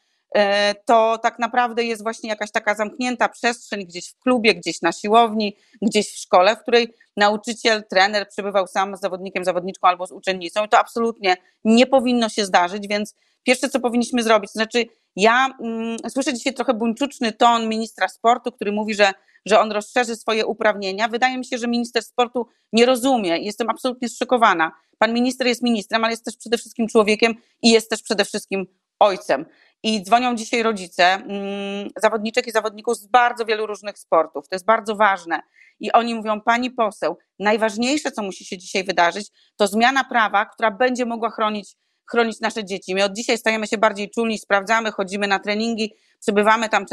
to 0.84 1.18
tak 1.22 1.38
naprawdę 1.38 1.84
jest 1.84 2.02
właśnie 2.02 2.30
jakaś 2.30 2.50
taka 2.50 2.74
zamknięta 2.74 3.28
przestrzeń 3.28 3.86
gdzieś 3.86 4.08
w 4.10 4.18
klubie, 4.18 4.54
gdzieś 4.54 4.82
na 4.82 4.92
siłowni, 4.92 5.56
gdzieś 5.82 6.12
w 6.12 6.18
szkole, 6.18 6.56
w 6.56 6.60
której 6.62 6.94
nauczyciel, 7.16 7.84
trener 7.90 8.28
przebywał 8.28 8.66
sam 8.66 8.96
z 8.96 9.00
zawodnikiem, 9.00 9.44
zawodniczką 9.44 9.88
albo 9.88 10.06
z 10.06 10.12
uczennicą 10.12 10.64
i 10.64 10.68
to 10.68 10.78
absolutnie 10.78 11.36
nie 11.64 11.86
powinno 11.86 12.28
się 12.28 12.44
zdarzyć, 12.44 12.88
więc 12.88 13.14
pierwsze 13.42 13.68
co 13.68 13.80
powinniśmy 13.80 14.22
zrobić, 14.22 14.52
to 14.52 14.58
znaczy 14.58 14.86
ja 15.16 15.56
mm, 15.60 15.96
słyszę 16.08 16.34
dzisiaj 16.34 16.54
trochę 16.54 16.74
buńczuczny 16.74 17.32
ton 17.32 17.68
ministra 17.68 18.08
sportu, 18.08 18.52
który 18.52 18.72
mówi, 18.72 18.94
że, 18.94 19.12
że 19.46 19.60
on 19.60 19.72
rozszerzy 19.72 20.16
swoje 20.16 20.46
uprawnienia. 20.46 21.08
Wydaje 21.08 21.38
mi 21.38 21.44
się, 21.44 21.58
że 21.58 21.68
minister 21.68 22.02
sportu 22.02 22.46
nie 22.72 22.86
rozumie 22.86 23.38
jestem 23.38 23.70
absolutnie 23.70 24.08
zszokowana. 24.08 24.72
Pan 24.98 25.14
minister 25.14 25.46
jest 25.46 25.62
ministrem, 25.62 26.04
ale 26.04 26.12
jest 26.12 26.24
też 26.24 26.36
przede 26.36 26.58
wszystkim 26.58 26.88
człowiekiem 26.88 27.34
i 27.62 27.70
jest 27.70 27.90
też 27.90 28.02
przede 28.02 28.24
wszystkim 28.24 28.66
ojcem. 28.98 29.46
I 29.86 30.02
dzwonią 30.02 30.34
dzisiaj 30.34 30.62
rodzice 30.62 31.04
mm, 31.04 31.90
zawodniczek 31.96 32.46
i 32.46 32.50
zawodników 32.50 32.96
z 32.96 33.06
bardzo 33.06 33.44
wielu 33.44 33.66
różnych 33.66 33.98
sportów. 33.98 34.48
To 34.48 34.54
jest 34.54 34.64
bardzo 34.64 34.96
ważne. 34.96 35.40
I 35.80 35.92
oni 35.92 36.14
mówią, 36.14 36.40
pani 36.40 36.70
poseł, 36.70 37.18
najważniejsze, 37.38 38.12
co 38.12 38.22
musi 38.22 38.44
się 38.44 38.58
dzisiaj 38.58 38.84
wydarzyć, 38.84 39.28
to 39.56 39.66
zmiana 39.66 40.04
prawa, 40.04 40.46
która 40.46 40.70
będzie 40.70 41.04
mogła 41.04 41.30
chronić, 41.30 41.76
chronić 42.10 42.40
nasze 42.40 42.64
dzieci. 42.64 42.94
My 42.94 43.04
od 43.04 43.12
dzisiaj 43.12 43.38
stajemy 43.38 43.66
się 43.66 43.78
bardziej 43.78 44.10
czulni, 44.10 44.38
sprawdzamy, 44.38 44.92
chodzimy 44.92 45.26
na 45.26 45.38
treningi, 45.38 45.94
przybywamy 46.20 46.68
tam 46.68 46.86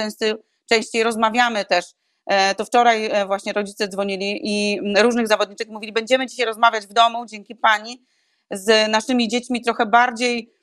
częściej, 0.69 1.03
rozmawiamy 1.03 1.65
też. 1.65 1.85
E, 2.25 2.55
to 2.55 2.65
wczoraj 2.65 3.05
e, 3.05 3.25
właśnie 3.25 3.53
rodzice 3.53 3.87
dzwonili 3.87 4.39
i 4.43 4.79
różnych 4.97 5.27
zawodniczek 5.27 5.69
mówili, 5.69 5.93
będziemy 5.93 6.27
dzisiaj 6.27 6.45
rozmawiać 6.45 6.87
w 6.87 6.93
domu, 6.93 7.25
dzięki 7.25 7.55
pani, 7.55 8.05
z 8.51 8.91
naszymi 8.91 9.27
dziećmi 9.27 9.61
trochę 9.61 9.85
bardziej 9.85 10.53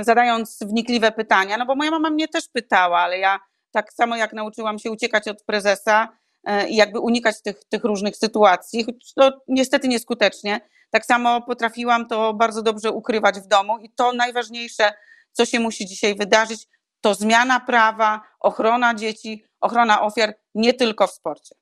zadając 0.00 0.58
wnikliwe 0.62 1.12
pytania, 1.12 1.56
no 1.56 1.66
bo 1.66 1.74
moja 1.74 1.90
mama 1.90 2.10
mnie 2.10 2.28
też 2.28 2.48
pytała, 2.48 2.98
ale 2.98 3.18
ja 3.18 3.38
tak 3.70 3.92
samo 3.92 4.16
jak 4.16 4.32
nauczyłam 4.32 4.78
się 4.78 4.90
uciekać 4.90 5.28
od 5.28 5.42
prezesa 5.44 6.08
e, 6.44 6.68
i 6.68 6.76
jakby 6.76 7.00
unikać 7.00 7.42
tych, 7.42 7.64
tych 7.64 7.84
różnych 7.84 8.16
sytuacji, 8.16 8.84
choć 8.84 9.14
to 9.14 9.32
niestety 9.48 9.88
nieskutecznie, 9.88 10.60
tak 10.90 11.06
samo 11.06 11.42
potrafiłam 11.42 12.08
to 12.08 12.34
bardzo 12.34 12.62
dobrze 12.62 12.90
ukrywać 12.90 13.40
w 13.40 13.46
domu 13.46 13.78
i 13.78 13.90
to 13.90 14.12
najważniejsze, 14.12 14.92
co 15.32 15.46
się 15.46 15.60
musi 15.60 15.86
dzisiaj 15.86 16.14
wydarzyć, 16.14 16.66
to 17.00 17.14
zmiana 17.14 17.60
prawa, 17.60 18.20
ochrona 18.40 18.94
dzieci, 18.94 19.44
ochrona 19.60 20.02
ofiar, 20.02 20.34
nie 20.54 20.74
tylko 20.74 21.06
w 21.06 21.10
sporcie. 21.10 21.54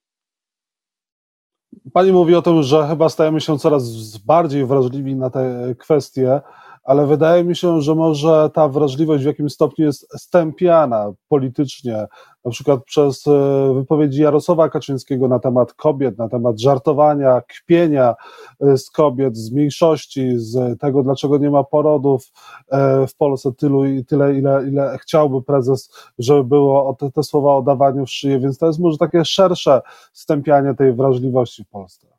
Pani 1.93 2.13
mówi 2.13 2.35
o 2.35 2.43
tym, 2.43 2.63
że 2.63 2.89
chyba 2.89 3.09
stajemy 3.09 3.41
się 3.41 3.59
coraz 3.59 4.17
bardziej 4.17 4.67
wrażliwi 4.67 5.17
na 5.17 5.31
te 5.31 5.75
kwestie 5.79 6.41
ale 6.89 7.07
wydaje 7.07 7.45
mi 7.45 7.57
się, 7.57 7.81
że 7.81 7.95
może 7.95 8.51
ta 8.55 8.69
wrażliwość 8.69 9.25
w 9.25 9.27
jakimś 9.27 9.53
stopniu 9.53 9.87
jest 9.87 10.09
stępiana 10.21 11.13
politycznie, 11.29 12.07
na 12.45 12.51
przykład 12.51 12.85
przez 12.85 13.27
e, 13.27 13.75
wypowiedzi 13.75 14.23
Jarosława 14.23 14.69
Kaczyńskiego 14.69 15.29
na 15.29 15.39
temat 15.39 15.75
kobiet, 15.75 16.19
na 16.19 16.29
temat 16.29 16.61
żartowania, 16.61 17.43
kpienia 17.49 18.15
e, 18.61 18.77
z 18.79 18.91
kobiet, 18.91 19.37
z 19.37 19.53
mniejszości, 19.53 20.33
z 20.37 20.81
tego, 20.81 21.03
dlaczego 21.03 21.39
nie 21.39 21.51
ma 21.51 21.65
porodów 21.65 22.33
e, 22.69 23.07
w 23.07 23.17
Polsce 23.17 23.53
tylu 23.53 23.85
i 23.85 24.05
tyle, 24.05 24.35
ile, 24.35 24.69
ile 24.69 24.99
chciałby 24.99 25.43
prezes, 25.43 25.91
żeby 26.19 26.45
było 26.45 26.95
te, 26.95 27.11
te 27.11 27.23
słowa 27.23 27.57
o 27.57 27.63
dawaniu 27.63 28.07
w 28.07 28.11
szyję, 28.11 28.41
więc 28.41 28.59
to 28.59 28.67
jest 28.67 28.79
może 28.79 28.99
takie 28.99 29.25
szersze 29.25 29.83
stępianie 30.13 30.75
tej 30.75 30.93
wrażliwości 30.93 31.65
w 31.65 31.69
Polsce 31.69 32.18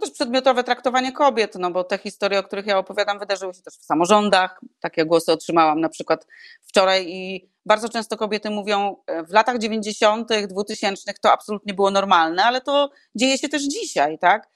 też 0.00 0.10
przedmiotowe 0.10 0.64
traktowanie 0.64 1.12
kobiet, 1.12 1.54
no 1.58 1.70
bo 1.70 1.84
te 1.84 1.98
historie, 1.98 2.38
o 2.38 2.42
których 2.42 2.66
ja 2.66 2.78
opowiadam, 2.78 3.18
wydarzyły 3.18 3.54
się 3.54 3.62
też 3.62 3.74
w 3.74 3.84
samorządach. 3.84 4.60
Takie 4.80 5.04
głosy 5.04 5.32
otrzymałam 5.32 5.80
na 5.80 5.88
przykład 5.88 6.26
wczoraj 6.62 7.06
i 7.08 7.50
bardzo 7.66 7.88
często 7.88 8.16
kobiety 8.16 8.50
mówią, 8.50 8.96
e, 9.06 9.22
w 9.22 9.30
latach 9.30 9.58
90., 9.58 10.28
2000 10.46 11.14
to 11.22 11.32
absolutnie 11.32 11.74
było 11.74 11.90
normalne, 11.90 12.44
ale 12.44 12.60
to 12.60 12.90
dzieje 13.14 13.38
się 13.38 13.48
też 13.48 13.62
dzisiaj, 13.62 14.18
tak? 14.18 14.48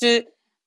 Czy 0.00 0.24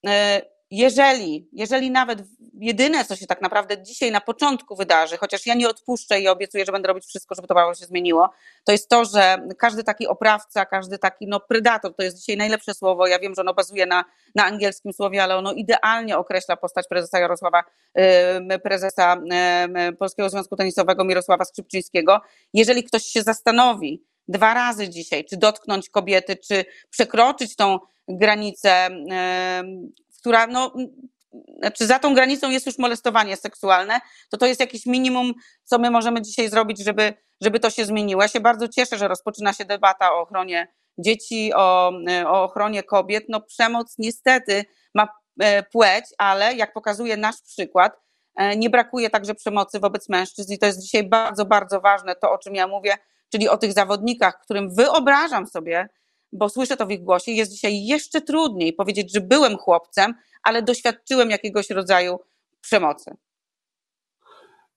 e, 0.08 0.42
jeżeli, 0.76 1.50
jeżeli 1.52 1.92
nawet 1.92 2.20
jedyne, 2.54 3.06
co 3.06 3.16
się 3.16 3.28
tak 3.28 3.42
naprawdę 3.42 3.84
dzisiaj 3.84 4.12
na 4.12 4.22
początku 4.22 4.76
wydarzy, 4.76 5.18
chociaż 5.18 5.46
ja 5.46 5.54
nie 5.54 5.70
odpuszczę 5.70 6.20
i 6.20 6.28
obiecuję, 6.28 6.66
że 6.66 6.72
będę 6.72 6.88
robić 6.88 7.06
wszystko, 7.06 7.36
żeby 7.36 7.48
to 7.48 7.54
prawo 7.54 7.76
się 7.76 7.86
zmieniło, 7.86 8.30
to 8.64 8.72
jest 8.72 8.90
to, 8.90 9.06
że 9.06 9.48
każdy 9.58 9.84
taki 9.84 10.08
oprawca, 10.08 10.66
każdy 10.66 10.98
taki 11.00 11.28
no, 11.28 11.40
predator, 11.40 11.96
to 11.96 12.04
jest 12.04 12.18
dzisiaj 12.18 12.38
najlepsze 12.38 12.74
słowo, 12.74 13.08
ja 13.08 13.20
wiem, 13.20 13.36
że 13.36 13.42
ono 13.42 13.54
bazuje 13.54 13.86
na, 13.86 14.06
na 14.36 14.46
angielskim 14.46 14.94
słowie, 14.94 15.24
ale 15.24 15.36
ono 15.36 15.52
idealnie 15.52 16.18
określa 16.18 16.58
postać 16.58 16.88
prezesa 16.88 17.20
Jarosława, 17.20 17.64
prezesa 18.64 19.18
Polskiego 20.00 20.30
Związku 20.30 20.56
Tenisowego 20.56 21.04
Mirosława 21.04 21.46
Skrzypczyńskiego. 21.46 22.22
Jeżeli 22.54 22.84
ktoś 22.84 23.04
się 23.04 23.22
zastanowi 23.22 24.04
dwa 24.28 24.54
razy 24.54 24.90
dzisiaj, 24.90 25.26
czy 25.26 25.38
dotknąć 25.38 25.90
kobiety, 25.90 26.36
czy 26.36 26.66
przekroczyć 26.90 27.56
tą 27.56 27.80
granicę 28.08 28.90
która 30.24 30.48
no, 30.48 30.74
znaczy 31.60 31.88
za 31.88 32.00
tą 32.00 32.14
granicą 32.14 32.50
jest 32.50 32.66
już 32.66 32.78
molestowanie 32.78 33.38
seksualne, 33.38 34.00
to 34.32 34.38
to 34.38 34.46
jest 34.46 34.60
jakieś 34.60 34.86
minimum, 34.86 35.34
co 35.64 35.80
my 35.80 35.92
możemy 35.92 36.22
dzisiaj 36.22 36.50
zrobić, 36.50 36.84
żeby, 36.84 37.14
żeby 37.42 37.60
to 37.60 37.70
się 37.70 37.86
zmieniło. 37.86 38.22
Ja 38.22 38.28
się 38.28 38.40
bardzo 38.40 38.68
cieszę, 38.68 38.98
że 38.98 39.08
rozpoczyna 39.08 39.54
się 39.54 39.66
debata 39.66 40.14
o 40.14 40.22
ochronie 40.22 40.68
dzieci, 40.98 41.52
o, 41.56 41.92
o 42.26 42.44
ochronie 42.44 42.84
kobiet. 42.84 43.26
No 43.30 43.42
przemoc 43.42 43.96
niestety 43.98 44.66
ma 44.96 45.08
e, 45.40 45.64
płeć, 45.64 46.06
ale 46.18 46.54
jak 46.54 46.74
pokazuje 46.74 47.18
nasz 47.18 47.42
przykład, 47.42 47.94
e, 48.36 48.58
nie 48.58 48.70
brakuje 48.70 49.10
także 49.10 49.36
przemocy 49.36 49.80
wobec 49.80 50.10
mężczyzn 50.10 50.54
i 50.54 50.60
to 50.60 50.66
jest 50.66 50.82
dzisiaj 50.82 51.10
bardzo, 51.10 51.46
bardzo 51.46 51.82
ważne, 51.82 52.16
to 52.16 52.32
o 52.32 52.38
czym 52.38 52.56
ja 52.56 52.68
mówię, 52.68 52.98
czyli 53.32 53.50
o 53.50 53.58
tych 53.58 53.74
zawodnikach, 53.74 54.40
którym 54.44 54.76
wyobrażam 54.76 55.48
sobie, 55.48 55.90
bo 56.34 56.50
słyszę 56.50 56.78
to 56.78 56.86
w 56.86 56.92
ich 56.92 57.04
głosie, 57.04 57.32
jest 57.32 57.52
dzisiaj 57.52 57.86
jeszcze 57.86 58.22
trudniej 58.22 58.74
powiedzieć, 58.74 59.14
że 59.14 59.22
byłem 59.22 59.58
chłopcem, 59.58 60.14
ale 60.44 60.62
doświadczyłem 60.62 61.30
jakiegoś 61.30 61.70
rodzaju 61.70 62.20
przemocy. 62.62 63.12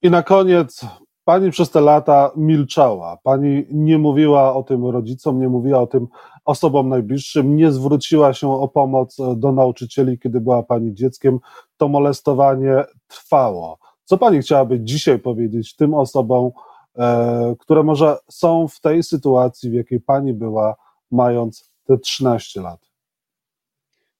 I 0.02 0.10
na 0.10 0.22
koniec, 0.22 0.86
pani 1.24 1.50
przez 1.50 1.70
te 1.70 1.80
lata 1.80 2.30
milczała. 2.36 3.16
Pani 3.22 3.66
nie 3.70 3.98
mówiła 3.98 4.54
o 4.54 4.62
tym 4.62 4.86
rodzicom, 4.86 5.40
nie 5.40 5.48
mówiła 5.48 5.80
o 5.80 5.86
tym 5.86 6.06
osobom 6.44 6.88
najbliższym, 6.88 7.56
nie 7.56 7.72
zwróciła 7.72 8.32
się 8.32 8.52
o 8.52 8.68
pomoc 8.68 9.16
do 9.36 9.52
nauczycieli, 9.52 10.18
kiedy 10.18 10.40
była 10.40 10.62
pani 10.62 10.94
dzieckiem. 10.94 11.38
To 11.76 11.88
molestowanie 11.88 12.84
trwało. 13.08 13.78
Co 14.04 14.18
pani 14.18 14.38
chciałaby 14.38 14.80
dzisiaj 14.80 15.18
powiedzieć 15.18 15.76
tym 15.76 15.94
osobom, 15.94 16.50
e, 16.98 17.54
które 17.58 17.82
może 17.82 18.16
są 18.30 18.68
w 18.68 18.80
tej 18.80 19.02
sytuacji, 19.02 19.70
w 19.70 19.74
jakiej 19.74 20.00
pani 20.00 20.32
była 20.32 20.74
mając 21.10 21.70
te 21.84 21.98
13 21.98 22.60
lat? 22.60 22.80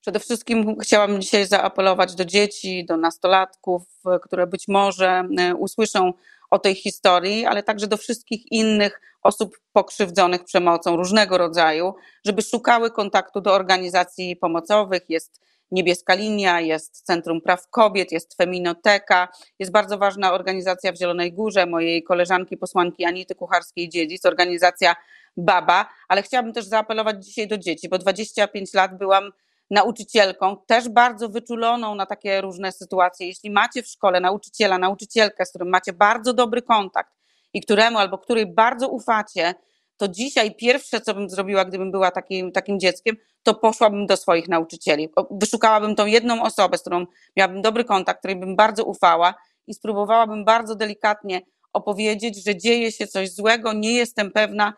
Przede 0.01 0.20
wszystkim 0.20 0.77
chciałabym 0.81 1.20
dzisiaj 1.20 1.46
zaapelować 1.46 2.14
do 2.14 2.25
dzieci, 2.25 2.85
do 2.85 2.96
nastolatków, 2.96 3.83
które 4.22 4.46
być 4.46 4.68
może 4.68 5.29
e, 5.38 5.55
usłyszą 5.55 6.12
o 6.51 6.59
tej 6.59 6.75
historii, 6.75 7.46
ale 7.46 7.62
także 7.62 7.87
do 7.87 7.96
wszystkich 7.96 8.53
innych 8.53 9.01
osób 9.22 9.59
pokrzywdzonych 9.72 10.44
przemocą 10.44 10.96
różnego 10.96 11.38
rodzaju, 11.38 11.94
żeby 12.25 12.42
szukały 12.42 12.90
kontaktu 12.90 13.40
do 13.40 13.53
organizacji 13.53 14.37
pomocowych. 14.37 15.03
Jest 15.09 15.40
Niebieska 15.70 16.14
Linia, 16.14 16.61
jest 16.61 17.07
Centrum 17.07 17.40
Praw 17.40 17.68
Kobiet, 17.70 18.12
jest 18.12 18.37
Feminoteka, 18.37 19.29
jest 19.59 19.72
bardzo 19.72 19.99
ważna 19.99 20.33
organizacja 20.33 20.92
w 20.92 20.96
Zielonej 20.96 21.33
Górze, 21.33 21.66
mojej 21.66 22.03
koleżanki 22.03 22.57
posłanki 22.57 23.05
Anity 23.05 23.35
Kucharskiej-Dziedzic, 23.35 24.27
organizacja 24.27 24.94
Baba, 25.37 25.88
ale 26.09 26.22
chciałabym 26.22 26.53
też 26.53 26.64
zaapelować 26.64 27.25
dzisiaj 27.25 27.49
do 27.49 27.59
dzieci, 27.59 27.88
bo 27.88 27.99
25 27.99 28.75
lat 28.75 28.99
byłam 28.99 29.31
nauczycielką, 29.70 30.57
też 30.66 30.88
bardzo 30.88 31.29
wyczuloną 31.29 31.94
na 31.94 32.07
takie 32.07 32.40
różne 32.40 32.72
sytuacje. 32.72 33.27
Jeśli 33.27 33.51
macie 33.51 33.83
w 33.83 33.87
szkole 33.87 34.20
nauczyciela, 34.20 34.79
nauczycielkę, 34.79 35.46
z 35.46 35.49
którym 35.49 35.68
macie 35.68 35.92
bardzo 35.92 36.33
dobry 36.33 36.62
kontakt 36.62 37.12
i 37.53 37.61
któremu 37.61 37.99
albo 37.99 38.18
której 38.18 38.55
bardzo 38.55 38.88
ufacie, 38.88 39.55
to 39.96 40.09
dzisiaj 40.09 40.55
pierwsze, 40.55 41.01
co 41.01 41.14
bym 41.14 41.31
zrobiła, 41.31 41.64
gdybym 41.64 41.90
była 41.92 42.11
takim, 42.11 42.53
takim 42.53 42.81
dzieckiem, 42.81 43.16
to 43.42 43.55
poszłabym 43.55 44.07
do 44.07 44.16
swoich 44.16 44.49
nauczycieli. 44.49 45.09
Wyszukałabym 45.31 45.94
tą 45.94 46.07
jedną 46.07 46.42
osobę, 46.42 46.79
z 46.79 46.81
którą 46.81 47.07
miałabym 47.37 47.62
dobry 47.62 47.85
kontakt, 47.85 48.18
której 48.18 48.37
bym 48.37 48.57
bardzo 48.57 48.85
ufała 48.85 49.35
i 49.66 49.75
spróbowałabym 49.75 50.44
bardzo 50.44 50.75
delikatnie 50.75 51.40
opowiedzieć, 51.72 52.44
że 52.44 52.57
dzieje 52.57 52.92
się 52.92 53.07
coś 53.07 53.33
złego, 53.33 53.72
nie 53.72 53.92
jestem 53.92 54.31
pewna, 54.31 54.72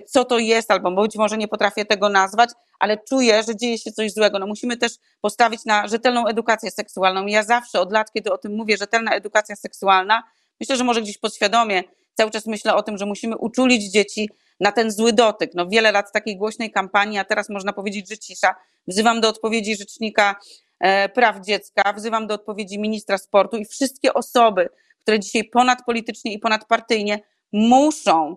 co 0.00 0.24
to 0.24 0.38
jest, 0.38 0.70
albo 0.70 1.02
być 1.02 1.16
może 1.16 1.38
nie 1.38 1.48
potrafię 1.48 1.84
tego 1.84 2.08
nazwać, 2.08 2.50
ale 2.78 2.98
czuję, 3.08 3.42
że 3.42 3.56
dzieje 3.56 3.78
się 3.78 3.92
coś 3.92 4.12
złego. 4.12 4.38
No 4.38 4.46
musimy 4.46 4.76
też 4.76 4.92
postawić 5.20 5.64
na 5.64 5.88
rzetelną 5.88 6.26
edukację 6.26 6.70
seksualną. 6.70 7.26
Ja 7.26 7.42
zawsze 7.42 7.80
od 7.80 7.92
lat, 7.92 8.12
kiedy 8.12 8.32
o 8.32 8.38
tym 8.38 8.54
mówię, 8.56 8.76
rzetelna 8.76 9.14
edukacja 9.14 9.56
seksualna, 9.56 10.22
myślę, 10.60 10.76
że 10.76 10.84
może 10.84 11.02
gdzieś 11.02 11.18
podświadomie 11.18 11.82
cały 12.14 12.30
czas 12.30 12.46
myślę 12.46 12.74
o 12.74 12.82
tym, 12.82 12.98
że 12.98 13.06
musimy 13.06 13.36
uczulić 13.36 13.92
dzieci 13.92 14.30
na 14.60 14.72
ten 14.72 14.90
zły 14.90 15.12
dotyk. 15.12 15.50
No 15.54 15.68
wiele 15.68 15.92
lat 15.92 16.12
takiej 16.12 16.36
głośnej 16.36 16.70
kampanii, 16.70 17.18
a 17.18 17.24
teraz 17.24 17.48
można 17.48 17.72
powiedzieć, 17.72 18.08
że 18.08 18.18
cisza. 18.18 18.54
Wzywam 18.86 19.20
do 19.20 19.28
odpowiedzi 19.28 19.76
Rzecznika 19.76 20.36
e, 20.80 21.08
Praw 21.08 21.40
Dziecka, 21.40 21.92
wzywam 21.92 22.26
do 22.26 22.34
odpowiedzi 22.34 22.78
ministra 22.78 23.18
sportu 23.18 23.56
i 23.56 23.64
wszystkie 23.64 24.14
osoby, 24.14 24.68
które 25.00 25.20
dzisiaj 25.20 25.44
ponadpolitycznie 25.44 26.32
i 26.32 26.38
ponadpartyjnie 26.38 27.20
muszą 27.52 28.36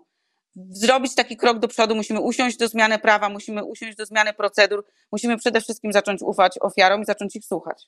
zrobić 0.55 1.15
taki 1.15 1.37
krok 1.37 1.59
do 1.59 1.67
przodu, 1.67 1.95
musimy 1.95 2.21
usiąść 2.21 2.57
do 2.57 2.67
zmiany 2.67 2.99
prawa, 2.99 3.29
musimy 3.29 3.63
usiąść 3.63 3.97
do 3.97 4.05
zmiany 4.05 4.33
procedur, 4.33 4.85
musimy 5.11 5.37
przede 5.37 5.61
wszystkim 5.61 5.93
zacząć 5.93 6.21
ufać 6.21 6.57
ofiarom 6.61 7.01
i 7.01 7.05
zacząć 7.05 7.35
ich 7.35 7.45
słuchać. 7.45 7.87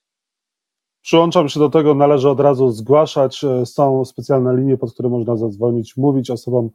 Przyłączam 1.01 1.49
się 1.49 1.59
do 1.59 1.69
tego, 1.69 1.95
należy 1.95 2.29
od 2.29 2.39
razu 2.39 2.71
zgłaszać. 2.71 3.43
E, 3.43 3.65
są 3.65 4.05
specjalne 4.05 4.57
linie, 4.57 4.77
pod 4.77 4.93
które 4.93 5.09
można 5.09 5.35
zadzwonić, 5.35 5.97
mówić 5.97 6.29
osobom 6.29 6.69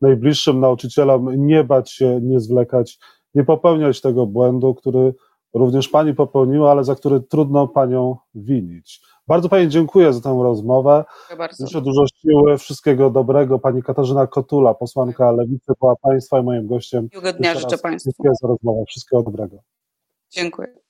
najbliższym, 0.00 0.60
nauczycielom, 0.60 1.46
nie 1.46 1.64
bać 1.64 1.92
się, 1.92 2.20
nie 2.22 2.40
zwlekać, 2.40 2.98
nie 3.34 3.44
popełniać 3.44 4.00
tego 4.00 4.26
błędu, 4.26 4.74
który 4.74 5.14
również 5.54 5.88
pani 5.88 6.14
popełniła, 6.14 6.70
ale 6.70 6.84
za 6.84 6.94
który 6.94 7.20
trudno 7.20 7.68
panią 7.68 8.16
winić. 8.34 9.00
Bardzo 9.28 9.48
Pani 9.48 9.68
dziękuję 9.68 10.12
za 10.12 10.20
tę 10.20 10.40
rozmowę. 10.42 11.04
Życzę 11.60 11.80
dużo 11.80 12.06
siły, 12.06 12.58
wszystkiego 12.58 13.10
dobrego. 13.10 13.58
Pani 13.58 13.82
Katarzyna 13.82 14.26
Kotula, 14.26 14.74
posłanka 14.74 15.32
Lewicy, 15.32 15.72
była 15.80 15.96
Państwa 15.96 16.40
i 16.40 16.42
moim 16.42 16.66
gościem. 16.66 17.08
Miłego 17.14 17.38
dnia 17.38 17.54
życzę 17.54 17.78
Państwu. 17.78 18.10
Dziękuję 18.10 18.32
za 18.42 18.48
rozmowę. 18.48 18.84
Wszystkiego 18.88 19.22
dobrego. 19.22 19.56
Dziękuję. 20.30 20.87